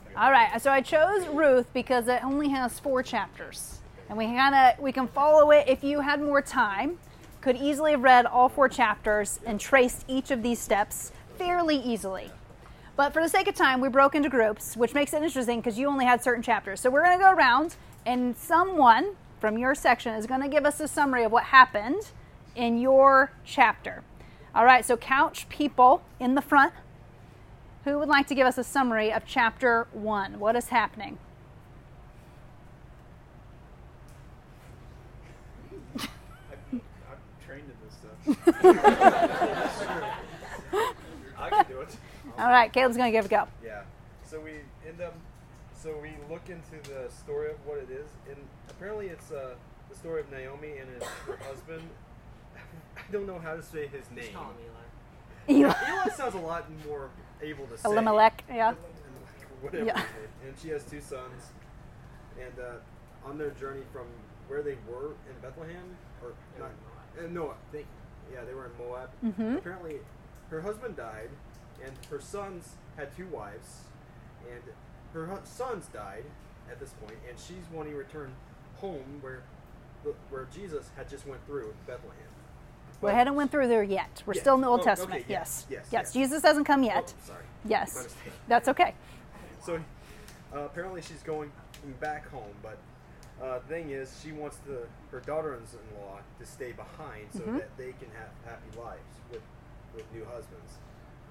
[0.17, 4.53] All right, so I chose Ruth because it only has four chapters, and we kind
[4.53, 5.69] of we can follow it.
[5.69, 6.99] If you had more time,
[7.39, 12.29] could easily have read all four chapters and traced each of these steps fairly easily.
[12.97, 15.79] But for the sake of time, we broke into groups, which makes it interesting because
[15.79, 16.81] you only had certain chapters.
[16.81, 20.65] So we're going to go around, and someone from your section is going to give
[20.65, 22.11] us a summary of what happened
[22.53, 24.03] in your chapter.
[24.53, 26.73] All right, so couch people in the front.
[27.83, 30.39] Who would like to give us a summary of chapter one?
[30.39, 31.17] What is happening?
[36.71, 36.81] I'm
[37.45, 38.53] trained in this stuff.
[41.37, 41.95] I can do it.
[42.37, 43.47] All right, Caleb's going to give it a go.
[43.63, 43.81] Yeah.
[44.23, 44.51] So we
[44.87, 45.15] end up.
[45.73, 48.37] So we look into the story of what it is, and
[48.69, 49.55] apparently it's uh,
[49.89, 51.81] the story of Naomi and his, her husband.
[52.97, 54.25] I don't know how to say his name.
[54.25, 54.57] Just call him
[55.49, 55.65] Eli.
[55.65, 57.09] Eli- Eli sounds a lot more
[57.41, 57.89] able to say.
[57.89, 58.73] Elimelech, yeah.
[59.61, 59.85] Whatever.
[59.85, 60.03] Yeah.
[60.45, 61.51] And she has two sons,
[62.39, 64.05] and uh, on their journey from
[64.47, 66.71] where they were in Bethlehem, or not,
[67.19, 67.85] uh, no, they,
[68.33, 69.09] yeah, they were in Moab.
[69.23, 69.57] Mhm.
[69.57, 69.99] Apparently,
[70.49, 71.29] her husband died,
[71.83, 73.81] and her sons had two wives,
[74.51, 74.61] and
[75.13, 76.25] her hu- sons died
[76.69, 78.33] at this point, and she's wanting to return
[78.77, 79.43] home where,
[80.29, 82.17] where Jesus had just went through Bethlehem.
[83.01, 84.21] We hadn't went through there yet.
[84.25, 84.41] We're Yeah.
[84.41, 85.21] still in the Old Oh, Testament.
[85.21, 85.79] okay, yes, yes.
[85.81, 85.91] yes, Yes.
[85.91, 86.13] yes.
[86.13, 87.13] Jesus hasn't come yet.
[87.17, 87.43] Oh, sorry.
[87.65, 88.15] Yes.
[88.47, 88.93] That's okay.
[89.63, 89.79] So
[90.53, 91.51] uh, apparently she's going
[91.99, 92.77] back home, but
[93.41, 97.57] uh, thing is, she wants the her daughters-in-law to stay behind so Mhm.
[97.57, 99.41] that they can have happy lives with
[99.95, 100.77] with new husbands.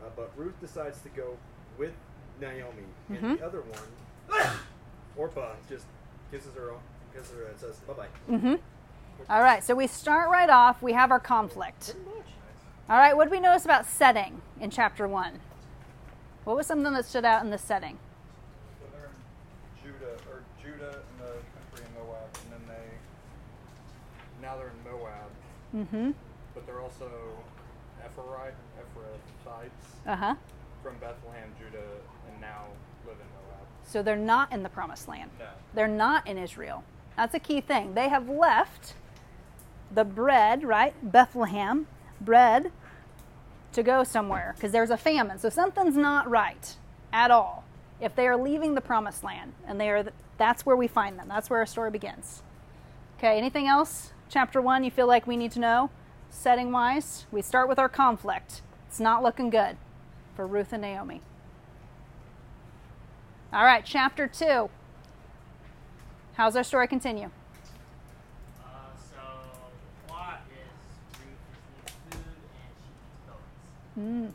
[0.03, 1.37] Uh, but Ruth decides to go
[1.79, 1.93] with
[2.41, 3.39] Naomi, and Mhm.
[3.39, 3.89] the other one,
[5.16, 5.87] Orpah, just
[6.31, 6.73] kisses her,
[7.14, 8.09] kisses her, and says bye bye.
[8.29, 8.55] Mm-hmm.
[9.29, 10.83] All right, so we start right off.
[10.83, 11.95] We have our conflict.
[12.89, 15.39] All right, what did we notice about setting in chapter one?
[16.45, 17.99] What was something that stood out in the setting?
[18.81, 24.57] So they're in Judah, or Judah in the country in Moab, and then they now
[24.57, 25.31] they're in Moab,
[25.77, 26.11] Mm-hmm.
[26.55, 27.09] but they're also
[28.05, 29.71] Ephraite, Ephrathites
[30.11, 30.35] Uh huh.
[30.83, 31.79] from Bethlehem, Judah,
[32.29, 32.64] and now
[33.07, 33.66] live in Moab.
[33.85, 35.31] So they're not in the promised land.
[35.39, 35.47] No.
[35.75, 36.83] They're not in Israel.
[37.16, 37.95] That's a key thing.
[37.95, 38.95] They have left
[39.93, 40.95] the bread, right?
[41.03, 41.86] Bethlehem,
[42.20, 42.72] bread,
[43.72, 45.38] to go somewhere because there's a famine.
[45.38, 46.76] So something's not right
[47.12, 47.64] at all.
[48.01, 50.07] If they are leaving the promised land and they are
[50.38, 51.28] that's where we find them.
[51.28, 52.43] That's where our story begins.
[53.18, 54.12] Okay, anything else?
[54.30, 55.91] Chapter 1 you feel like we need to know
[56.30, 57.26] setting wise?
[57.30, 58.62] We start with our conflict.
[58.88, 59.76] It's not looking good
[60.34, 61.20] for Ruth and Naomi.
[63.53, 64.70] All right, chapter 2.
[66.34, 67.30] How's our story continue?
[68.64, 69.16] Uh, so
[70.07, 73.36] the plot is Ruth just needs food and she eats Boaz.
[73.89, 73.89] Mm.
[73.89, 73.89] Her, um, and then the setting is Boaz grain field, and the characters are Naomi,
[73.89, 74.34] Ruth, Boaz, and Ruth.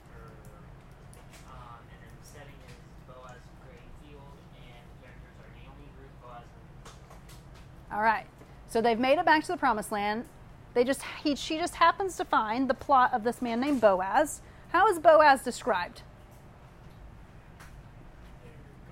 [7.92, 8.26] All right.
[8.68, 10.26] So they've made it back to the promised land.
[10.74, 14.42] They just he, she just happens to find the plot of this man named Boaz.
[14.70, 16.02] How is Boaz described?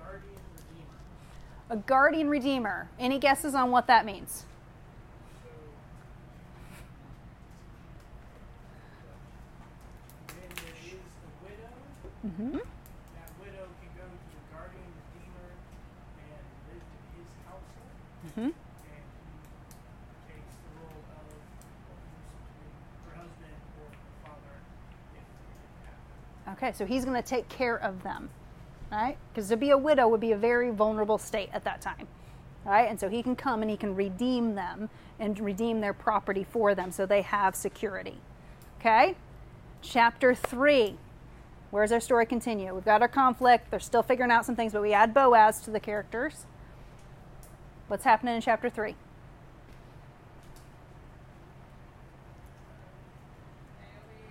[0.00, 0.96] guardian redeemer.
[1.68, 2.88] A guardian redeemer.
[2.98, 4.44] Any guesses on what that means?
[10.26, 11.68] So when there is a widow,
[12.24, 12.56] Mm-hmm.
[12.56, 15.48] that widow can go to the guardian redeemer
[16.24, 16.40] and
[16.72, 17.92] live in his household,
[18.26, 18.40] Mm-hmm.
[18.40, 18.52] and
[20.24, 21.26] he takes the role of
[23.04, 24.56] her husband or her father
[25.12, 25.28] if it
[25.84, 26.56] happens.
[26.56, 28.30] Okay, so he's going to take care of them,
[28.90, 29.18] right?
[29.32, 32.06] Because to be a widow would be a very vulnerable state at that time,
[32.64, 32.88] right?
[32.88, 34.88] And so he can come and he can redeem them
[35.20, 38.16] and redeem their property for them so they have security.
[38.80, 39.14] Okay?
[39.82, 40.96] Chapter 3.
[41.74, 42.72] Where's our story continue?
[42.72, 43.68] We've got our conflict.
[43.72, 46.46] They're still figuring out some things, but we add Boaz to the characters.
[47.88, 48.94] What's happening in chapter 3?
[53.74, 54.22] Naomi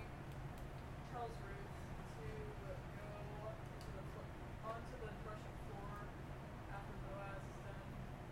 [1.12, 1.68] tells Ruth
[2.16, 2.28] to
[2.96, 3.04] go
[3.76, 4.24] into the fl-
[4.64, 6.00] onto the threshing floor
[6.72, 7.76] after Boaz is done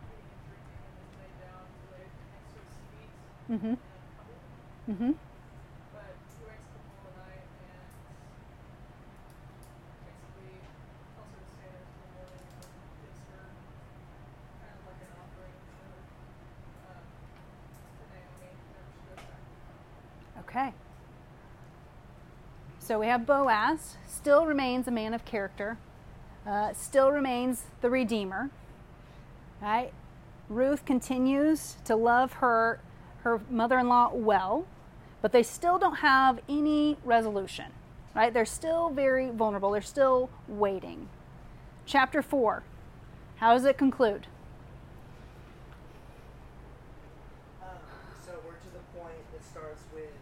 [0.09, 3.13] eating and drinking and is laid down to lay next to his feet
[3.53, 3.77] Mm-hmm.
[3.77, 4.41] in a couple.
[4.89, 5.13] Mm-hmm.
[5.93, 7.93] But he waits till the middle of the night and
[10.09, 10.57] basically
[11.13, 13.53] tells her to stay there till the morning and gives her
[14.63, 15.93] kind of like an offering for,
[16.89, 17.05] um,
[18.01, 19.45] for Naomi whenever she goes back.
[20.49, 20.71] Okay.
[22.93, 25.79] So we have Boaz, still remains a man of character,
[26.47, 28.51] uh, still remains the Redeemer.
[29.63, 29.95] Right?
[30.51, 32.81] Ruth continues to love her
[33.23, 34.67] her mother-in-law well,
[35.23, 37.73] but they still don't have any resolution.
[38.15, 38.31] Right?
[38.31, 39.71] They're still very vulnerable.
[39.71, 41.09] They're still waiting.
[41.87, 42.63] Chapter 4.
[43.37, 44.27] How does it conclude?
[47.63, 47.69] Um,
[48.27, 49.17] so we're to the point.
[49.35, 50.13] It starts with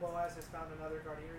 [0.00, 1.30] Boaz has found another guardian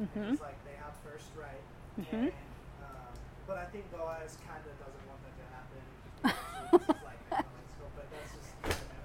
[0.00, 0.32] Mhm.
[0.32, 1.60] It's like they have first right.
[2.00, 2.32] Mhm.
[2.32, 3.12] And, um,
[3.46, 5.82] but I think Boaz kind of doesn't want that to happen.
[6.70, 9.02] This like nonsensical, but that's just you know.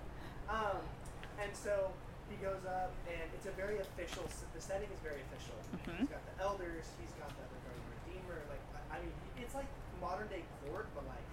[0.54, 0.78] Um,
[1.42, 1.90] and so
[2.30, 4.22] he goes up, and it's a very official.
[4.54, 5.58] The setting is very official.
[5.82, 5.98] Mhm.
[6.06, 6.86] He's got the elders.
[7.02, 7.58] He's got the other
[8.06, 8.38] redeemer.
[8.48, 8.62] Like
[8.94, 9.10] I mean,
[9.42, 9.66] it's like
[10.00, 11.26] modern day court, but like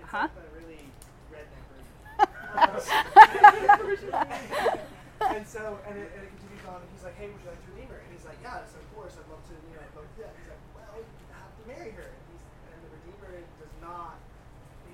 [0.00, 0.24] it's Huh?
[0.26, 0.88] like the really
[1.30, 1.92] redneck version.
[5.36, 6.80] and so, and it, and it continues on.
[6.80, 8.84] And he's like, "Hey, would you like to redeem her?" And he's like, "Yes, of
[8.94, 9.14] course.
[9.18, 9.54] I'd love to.
[9.54, 12.22] You know, I'd love to that." He's like, "Well, you have to marry her." And,
[12.30, 14.18] he's, and the redeemer does not.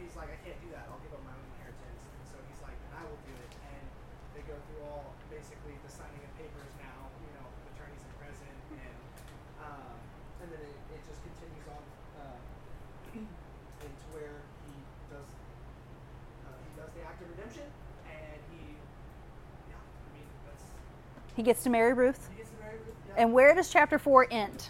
[0.00, 0.88] He's like, "I can't do that.
[0.88, 3.52] I'll give up my own inheritance." And so he's like, "Then I will do it."
[3.68, 3.84] And
[4.32, 6.98] they go through all basically the signing of papers now.
[7.20, 8.96] You know, attorneys are present, and
[9.60, 9.96] um,
[10.40, 11.84] and then it, it just continues on
[12.20, 12.38] uh,
[13.84, 14.74] into where he
[15.12, 15.28] does
[16.48, 17.68] uh, he does the act of redemption,
[18.08, 18.76] and he,
[19.70, 20.64] yeah, I mean, that's,
[21.36, 22.33] He gets to marry Ruth.
[23.16, 24.68] And where does chapter 4 end?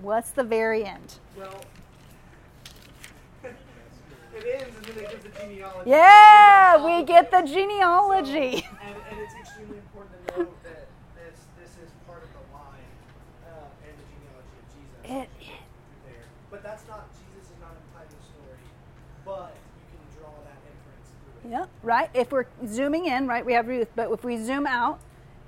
[0.00, 1.18] What's the very end?
[1.36, 1.60] well,
[3.42, 5.90] it ends, and then it gives the genealogy.
[5.90, 8.60] Yeah, we get the genealogy.
[8.60, 10.86] So, and, and it's extremely important to note that
[11.16, 12.92] this this is part of the line
[13.48, 15.32] uh, and the genealogy of Jesus.
[15.40, 15.46] It-
[16.04, 18.60] there, but that's not Jesus is not implied in the story,
[19.24, 19.56] but
[19.88, 21.52] you can draw that inference through it.
[21.52, 22.10] Yeah, right.
[22.12, 25.00] If we're zooming in, right, we have Ruth, but if we zoom out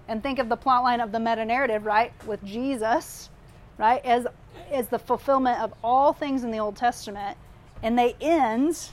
[0.08, 3.30] and think of the plot line of the meta narrative, right, with Jesus,
[3.78, 4.26] right, as
[4.70, 7.36] as the fulfillment of all things in the Old Testament,
[7.82, 8.90] and they end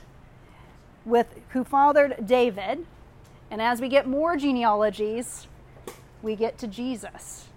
[1.05, 2.85] with who fathered David,
[3.49, 5.47] and as we get more genealogies,
[6.21, 7.47] we get to Jesus.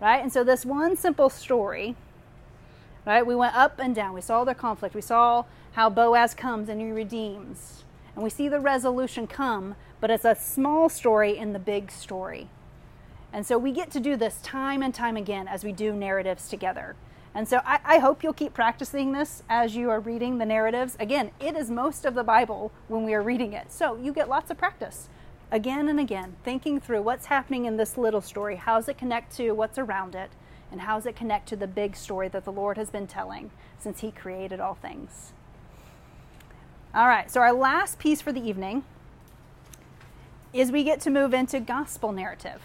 [0.00, 0.22] Right?
[0.22, 1.96] And so this one simple story
[3.06, 3.24] right?
[3.24, 4.12] We went up and down.
[4.12, 4.94] We saw their conflict.
[4.94, 7.84] We saw how Boaz comes and he redeems.
[8.14, 12.48] And we see the resolution come, but it's a small story in the big story.
[13.36, 16.48] And so we get to do this time and time again as we do narratives
[16.48, 16.96] together.
[17.34, 20.96] And so I, I hope you'll keep practicing this as you are reading the narratives.
[20.98, 23.70] Again, it is most of the Bible when we are reading it.
[23.70, 25.10] So you get lots of practice.
[25.50, 29.36] again and again, thinking through what's happening in this little story, how does it connect
[29.36, 30.30] to what's around it,
[30.72, 33.50] and how does it connect to the big story that the Lord has been telling
[33.78, 35.34] since He created all things.
[36.94, 38.84] All right, so our last piece for the evening
[40.54, 42.62] is we get to move into gospel narrative.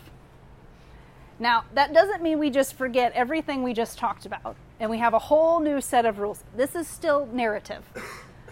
[1.41, 5.15] Now, that doesn't mean we just forget everything we just talked about and we have
[5.15, 6.43] a whole new set of rules.
[6.55, 7.83] This is still narrative.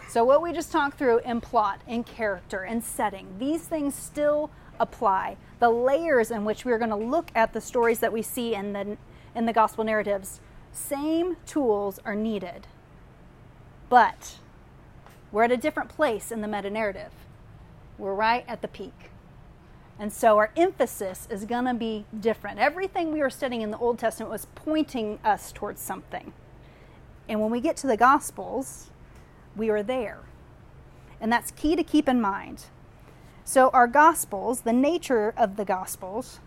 [0.09, 4.49] So, what we just talked through in plot, in character, in setting, these things still
[4.79, 5.37] apply.
[5.59, 8.73] The layers in which we're going to look at the stories that we see in
[8.73, 8.97] the,
[9.35, 10.39] in the gospel narratives,
[10.71, 12.65] same tools are needed.
[13.87, 14.39] But
[15.31, 17.11] we're at a different place in the meta narrative.
[17.99, 19.11] We're right at the peak.
[19.99, 22.57] And so our emphasis is going to be different.
[22.57, 26.31] Everything we were studying in the Old Testament was pointing us towards something.
[27.27, 28.89] And when we get to the Gospels,
[29.57, 30.21] we are there.
[31.19, 32.65] And that's key to keep in mind.
[33.43, 36.39] So, our Gospels, the nature of the Gospels,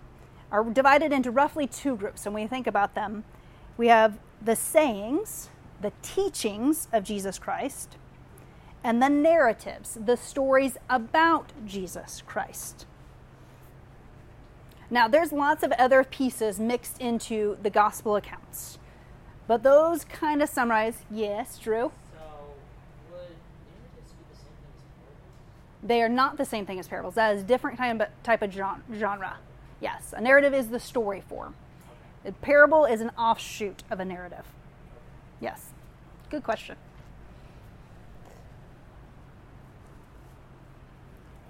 [0.51, 2.25] are divided into roughly two groups.
[2.25, 3.25] And when we think about them,
[3.77, 5.51] we have the sayings,
[5.81, 7.97] the teachings of Jesus Christ,
[8.83, 12.87] and the narratives, the stories about Jesus Christ.
[14.93, 18.79] Now, there's lots of other pieces mixed into the gospel accounts,
[19.47, 20.99] but those kind of summarize.
[21.11, 21.93] Yes, Drew.
[22.13, 22.19] So,
[23.11, 23.21] would
[23.73, 25.83] narratives be the same thing as parables?
[25.83, 27.15] They are not the same thing as parables.
[27.15, 29.39] That is a different kind of type of genre.
[29.81, 31.55] Yes, a narrative is the story form.
[32.27, 34.45] A parable is an offshoot of a narrative.
[35.41, 35.71] Yes,
[36.29, 36.77] good question.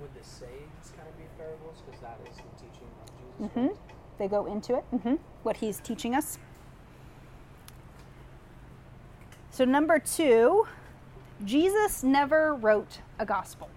[0.02, 1.80] Would the sayings kind of be parables?
[1.86, 3.54] Because that is the teaching of Jesus.
[3.54, 3.82] hmm
[4.18, 5.14] They go into it, mm-hmm.
[5.44, 6.38] what he's teaching us.
[9.50, 10.66] So, number two,
[11.44, 13.68] Jesus never wrote a gospel,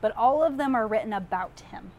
[0.00, 1.90] but all of them are written about him.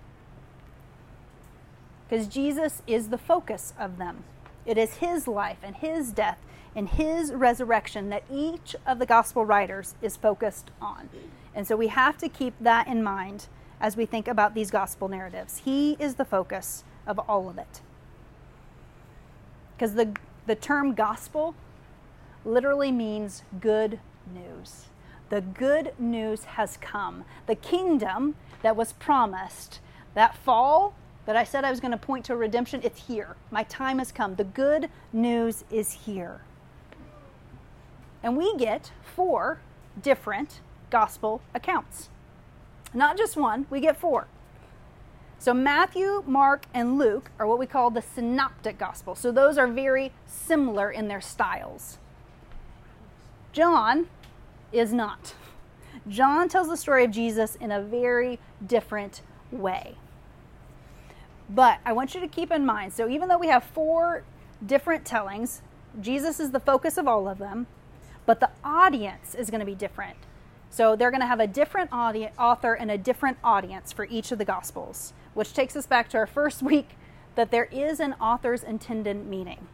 [2.09, 4.23] Because Jesus is the focus of them.
[4.65, 6.39] It is his life and his death
[6.75, 11.09] and his resurrection that each of the gospel writers is focused on.
[11.57, 13.47] And so we have to keep that in mind
[13.81, 15.63] as we think about these gospel narratives.
[15.65, 17.81] He is the focus of all of it.
[19.75, 21.55] Because the, the term gospel
[22.45, 23.99] literally means good
[24.31, 24.85] news.
[25.29, 27.25] The good news has come.
[27.47, 29.79] The kingdom that was promised,
[30.13, 30.93] that fall
[31.25, 33.35] that I said I was going to point to redemption, it's here.
[33.49, 34.35] My time has come.
[34.35, 36.41] The good news is here.
[38.21, 39.59] And we get four
[40.03, 42.09] different gospel accounts.
[42.93, 44.27] Not just one, we get four.
[45.39, 49.13] So Matthew, Mark, and Luke are what we call the synoptic gospel.
[49.13, 51.99] So those are very similar in their styles.
[53.53, 54.07] John
[54.71, 55.35] is not.
[56.07, 59.21] John tells the story of Jesus in a very different
[59.51, 59.95] way.
[61.49, 64.23] But I want you to keep in mind so, even though we have four
[64.65, 65.61] different tellings,
[66.01, 67.67] Jesus is the focus of all of them,
[68.25, 70.17] but the audience is going to be different.
[70.69, 74.31] So, they're going to have a different audi- author and a different audience for each
[74.31, 76.89] of the Gospels, which takes us back to our first week
[77.35, 79.67] that there is an author's intended meaning.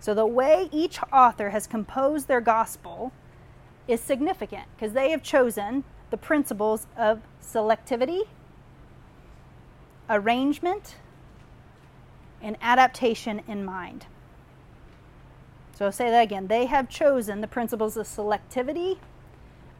[0.00, 3.12] So, the way each author has composed their Gospel
[3.86, 8.22] is significant because they have chosen the principles of selectivity,
[10.08, 10.96] arrangement,
[12.42, 14.06] and adaptation in mind.
[15.72, 16.46] So I'll say that again.
[16.46, 18.98] They have chosen the principles of selectivity,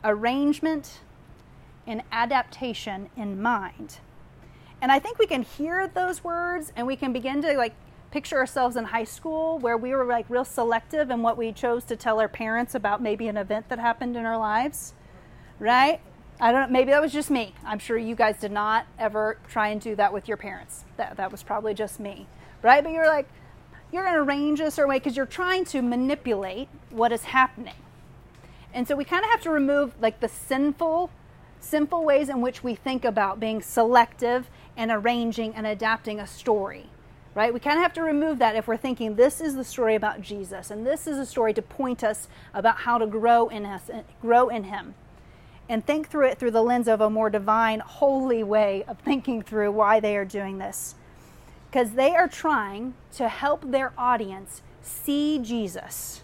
[0.05, 1.01] arrangement,
[1.87, 3.99] and adaptation in mind.
[4.81, 7.75] And I think we can hear those words and we can begin to like
[8.11, 11.85] picture ourselves in high school where we were like real selective in what we chose
[11.85, 14.95] to tell our parents about maybe an event that happened in our lives.
[15.59, 16.01] Right?
[16.41, 17.55] I don't know, maybe that was just me.
[17.65, 20.85] I'm sure you guys did not ever try and do that with your parents.
[20.97, 22.27] That that was probably just me.
[22.63, 22.83] Right?
[22.83, 23.29] But you're like
[23.93, 27.75] you're going to arrange a certain way because you're trying to manipulate what is happening.
[28.75, 31.11] And so we kind of have to remove like the sinful
[31.61, 36.91] sinful ways in which we think about being selective and arranging and adapting a story.
[37.35, 37.55] Right?
[37.55, 40.21] We kind of have to remove that if we're thinking this is the story about
[40.21, 43.91] Jesus and this is a story to point us about how to grow in us
[44.21, 44.95] grow in him.
[45.69, 49.41] And think through it through the lens of a more divine, holy way of thinking
[49.41, 50.97] through why they are doing this
[51.75, 56.23] because they are trying to help their audience see Jesus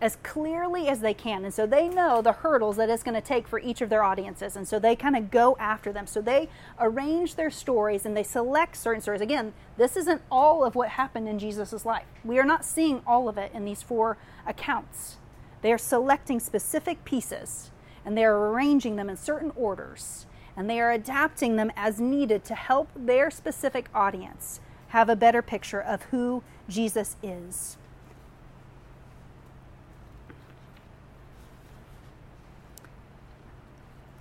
[0.00, 1.44] as clearly as they can.
[1.44, 4.02] And so they know the hurdles that it's going to take for each of their
[4.02, 4.56] audiences.
[4.56, 6.06] And so they kind of go after them.
[6.06, 9.20] So they arrange their stories and they select certain stories.
[9.20, 12.06] Again, this isn't all of what happened in Jesus' life.
[12.24, 14.16] We are not seeing all of it in these four
[14.46, 15.16] accounts.
[15.62, 17.70] They are selecting specific pieces
[18.04, 20.26] and they are arranging them in certain orders
[20.56, 25.42] and they are adapting them as needed to help their specific audience have a better
[25.42, 27.76] picture of who Jesus is.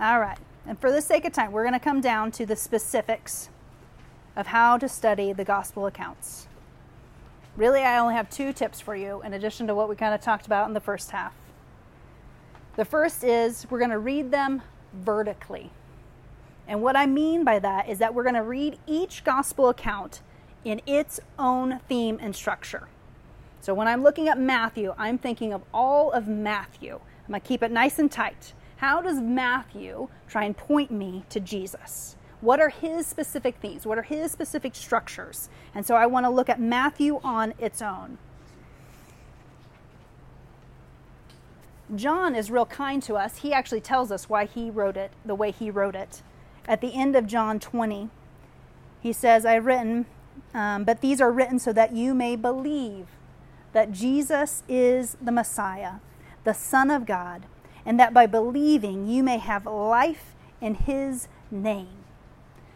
[0.03, 0.37] All right,
[0.67, 3.47] and for the sake of time, we're going to come down to the specifics
[4.35, 6.49] of how to study the gospel accounts.
[7.55, 10.19] Really, I only have two tips for you in addition to what we kind of
[10.19, 11.33] talked about in the first half.
[12.75, 15.69] The first is we're going to read them vertically.
[16.67, 20.19] And what I mean by that is that we're going to read each gospel account
[20.65, 22.89] in its own theme and structure.
[23.61, 26.99] So when I'm looking at Matthew, I'm thinking of all of Matthew.
[27.25, 28.51] I'm going to keep it nice and tight.
[28.83, 32.17] How does Matthew try and point me to Jesus?
[32.41, 33.85] What are his specific themes?
[33.85, 35.47] What are his specific structures?
[35.73, 38.17] And so I want to look at Matthew on its own.
[41.95, 43.37] John is real kind to us.
[43.37, 46.21] He actually tells us why he wrote it the way he wrote it.
[46.67, 48.09] At the end of John 20,
[48.99, 50.07] he says, I've written,
[50.53, 53.07] um, but these are written so that you may believe
[53.71, 56.01] that Jesus is the Messiah,
[56.43, 57.45] the Son of God,
[57.85, 62.03] and that by believing you may have life in his name.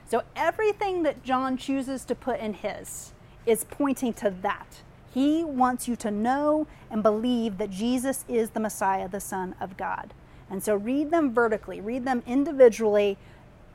[0.09, 3.13] So everything that John chooses to put in his
[3.45, 4.81] is pointing to that.
[5.13, 9.77] He wants you to know and believe that Jesus is the Messiah, the Son of
[9.77, 10.13] God.
[10.49, 13.17] And so read them vertically, read them individually,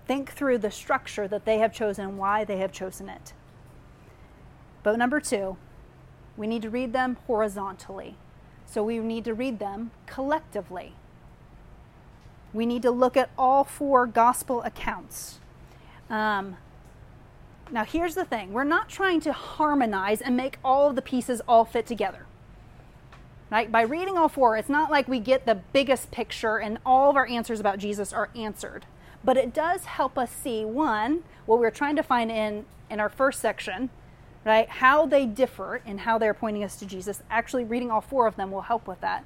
[0.07, 3.33] think through the structure that they have chosen, and why they have chosen it.
[4.83, 5.57] But number two,
[6.37, 8.17] we need to read them horizontally.
[8.67, 10.95] So we need to read them collectively.
[12.53, 15.41] We need to look at all four gospel accounts
[16.13, 16.59] um,
[17.73, 21.41] now, here's the thing we're not trying to harmonize and make all of the pieces
[21.49, 22.27] all fit together.
[23.51, 23.73] Right?
[23.73, 27.17] By reading all four, it's not like we get the biggest picture and all of
[27.17, 28.87] our answers about Jesus are answered.
[29.25, 32.99] But it does help us see, one, what we we're trying to find in, in
[32.99, 33.91] our first section,
[34.45, 34.69] right?
[34.69, 37.23] How they differ in how they're pointing us to Jesus.
[37.31, 39.25] Actually, reading all four of them will help with that.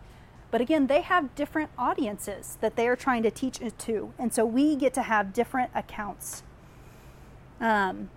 [0.50, 4.12] But again, they have different audiences that they are trying to teach it to.
[4.18, 6.42] And so we get to have different accounts
[7.60, 8.10] um,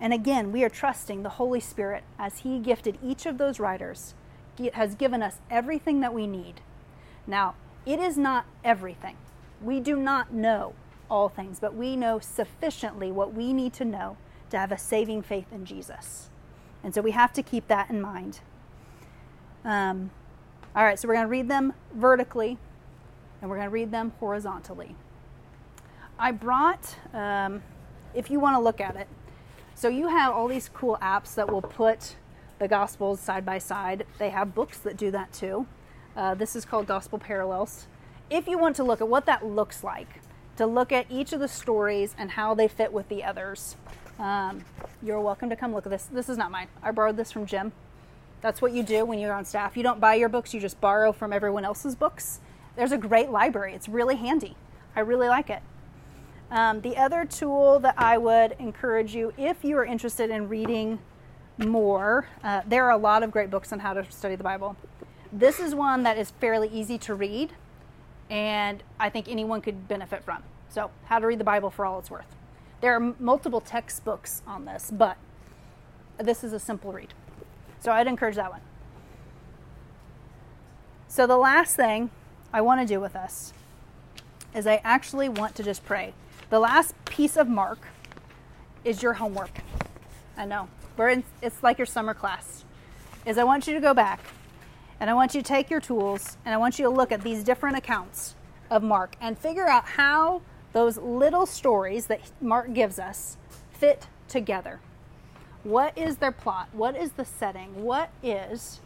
[0.00, 4.14] and again, we are trusting the Holy Spirit as He gifted each of those writers,
[4.74, 6.60] has given us everything that we need.
[7.26, 9.16] Now, it is not everything.
[9.62, 10.74] We do not know
[11.10, 14.16] all things, but we know sufficiently what we need to know
[14.50, 16.30] to have a saving faith in Jesus.
[16.82, 18.40] And so we have to keep that in mind.
[19.64, 20.10] Um,
[20.76, 22.58] all right, so we're going to read them vertically
[23.40, 24.94] and we're going to read them horizontally.
[26.18, 26.96] I brought.
[27.12, 27.62] Um,
[28.16, 29.06] if you want to look at it.
[29.74, 32.16] So you have all these cool apps that will put
[32.58, 34.06] the Gospels side by side.
[34.18, 35.66] They have books that do that too.
[36.16, 37.86] Uh, this is called Gospel Parallels.
[38.30, 40.22] If you want to look at what that looks like,
[40.56, 43.76] to look at each of the stories and how they fit with the others,
[44.18, 44.64] um,
[45.02, 46.04] you're welcome to come look at this.
[46.06, 46.68] This is not mine.
[46.82, 47.72] I borrowed this from Jim.
[48.46, 49.76] That's what you do when you're on staff.
[49.76, 52.38] You don't buy your books, you just borrow from everyone else's books.
[52.76, 54.54] There's a great library, it's really handy.
[54.94, 55.62] I really like it.
[56.52, 61.00] Um, the other tool that I would encourage you, if you are interested in reading
[61.58, 64.76] more, uh, there are a lot of great books on how to study the Bible.
[65.32, 67.52] This is one that is fairly easy to read,
[68.30, 70.44] and I think anyone could benefit from.
[70.68, 72.36] So, How to Read the Bible for All It's Worth.
[72.80, 75.16] There are multiple textbooks on this, but
[76.16, 77.12] this is a simple read.
[77.86, 78.62] So, I'd encourage that one.
[81.06, 82.10] So, the last thing
[82.52, 83.52] I want to do with us
[84.52, 86.12] is I actually want to just pray.
[86.50, 87.78] The last piece of Mark
[88.82, 89.60] is your homework.
[90.36, 90.68] I know.
[90.96, 92.64] We're in, it's like your summer class.
[93.24, 94.18] Is I want you to go back
[94.98, 97.20] and I want you to take your tools and I want you to look at
[97.20, 98.34] these different accounts
[98.68, 103.36] of Mark and figure out how those little stories that Mark gives us
[103.70, 104.80] fit together.
[105.66, 106.68] What is their plot?
[106.70, 107.82] What is the setting?
[107.82, 108.78] What is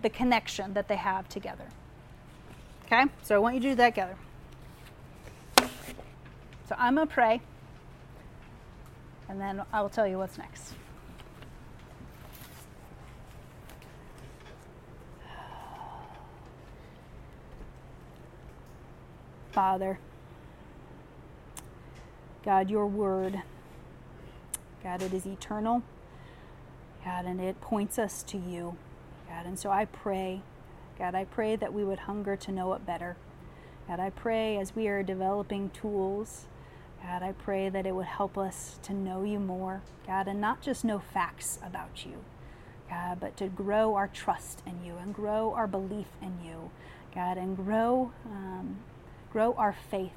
[0.00, 1.66] the connection that they have together?
[2.86, 3.04] Okay?
[3.20, 4.16] So I want you to do that together.
[5.58, 7.42] So I'm going to pray,
[9.28, 10.72] and then I will tell you what's next.
[19.52, 19.98] Father,
[22.42, 23.42] God, your word,
[24.84, 25.82] God, it is eternal.
[27.04, 28.76] God, and it points us to you.
[29.28, 30.42] God, and so I pray,
[30.98, 33.16] God, I pray that we would hunger to know it better.
[33.88, 36.46] God, I pray as we are developing tools
[37.04, 40.62] God, I pray that it would help us to know you more, God, and not
[40.62, 42.24] just know facts about you,
[42.88, 46.70] God, but to grow our trust in you and grow our belief in you,
[47.14, 48.78] God, and grow, um,
[49.30, 50.16] grow our faith,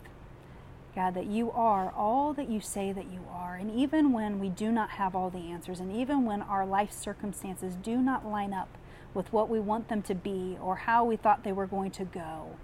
[0.98, 3.54] God, that you are all that you say that you are.
[3.54, 6.92] And even when we do not have all the answers, and even when our life
[6.92, 8.80] circumstances do not line up
[9.14, 12.04] with what we want them to be or how we thought they were going to
[12.04, 12.56] go,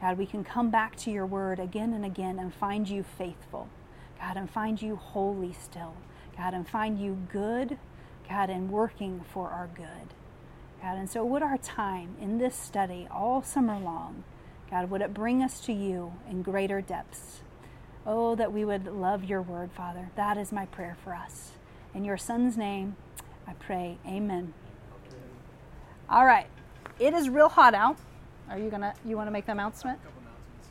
[0.00, 3.68] God, we can come back to your word again and again and find you faithful.
[4.18, 5.94] God, and find you holy still.
[6.38, 7.76] God, and find you good,
[8.26, 10.14] God, and working for our good.
[10.80, 14.24] God, and so would our time in this study all summer long,
[14.70, 17.43] God, would it bring us to you in greater depths?
[18.06, 20.10] Oh, that we would love your word, Father.
[20.16, 21.52] That is my prayer for us.
[21.94, 22.96] In your son's name,
[23.46, 23.98] I pray.
[24.06, 24.52] Amen.
[26.10, 26.46] All right.
[26.98, 27.96] It is real hot out.
[28.50, 29.98] Are you gonna you want to make the announcement?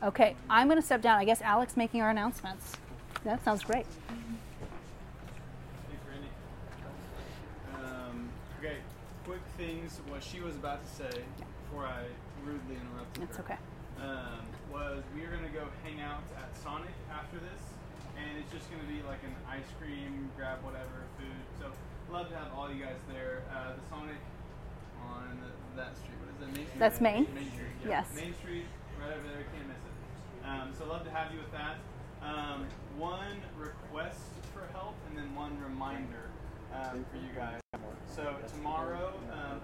[0.02, 1.18] Okay, I'm gonna step down.
[1.18, 2.72] I guess Alex making our announcements.
[3.24, 3.86] That sounds great.
[7.74, 8.28] Um,
[8.60, 8.76] okay,
[9.24, 10.00] quick things.
[10.08, 11.20] What she was about to say
[11.68, 12.04] before I
[12.44, 13.42] rudely interrupted It's her.
[13.44, 13.56] okay.
[14.02, 14.40] Um,
[14.74, 17.62] was we are gonna go hang out at Sonic after this,
[18.18, 21.38] and it's just gonna be like an ice cream, grab whatever food.
[21.62, 21.70] So
[22.10, 23.46] love to have all you guys there.
[23.54, 24.18] Uh, the Sonic
[25.06, 25.38] on
[25.78, 26.18] that street.
[26.18, 26.50] What is that?
[26.50, 26.78] Main Street.
[26.82, 27.22] That's Main.
[27.34, 27.74] Main Street.
[27.86, 28.02] Yeah.
[28.02, 28.06] Yes.
[28.18, 28.66] Main Street,
[28.98, 29.46] right over there.
[29.54, 29.94] Can't miss it.
[30.42, 31.78] Um, so love to have you with that.
[32.18, 32.66] Um,
[32.98, 36.26] one request for help, and then one reminder
[36.74, 37.60] um, for you guys.
[38.10, 39.60] So tomorrow, um,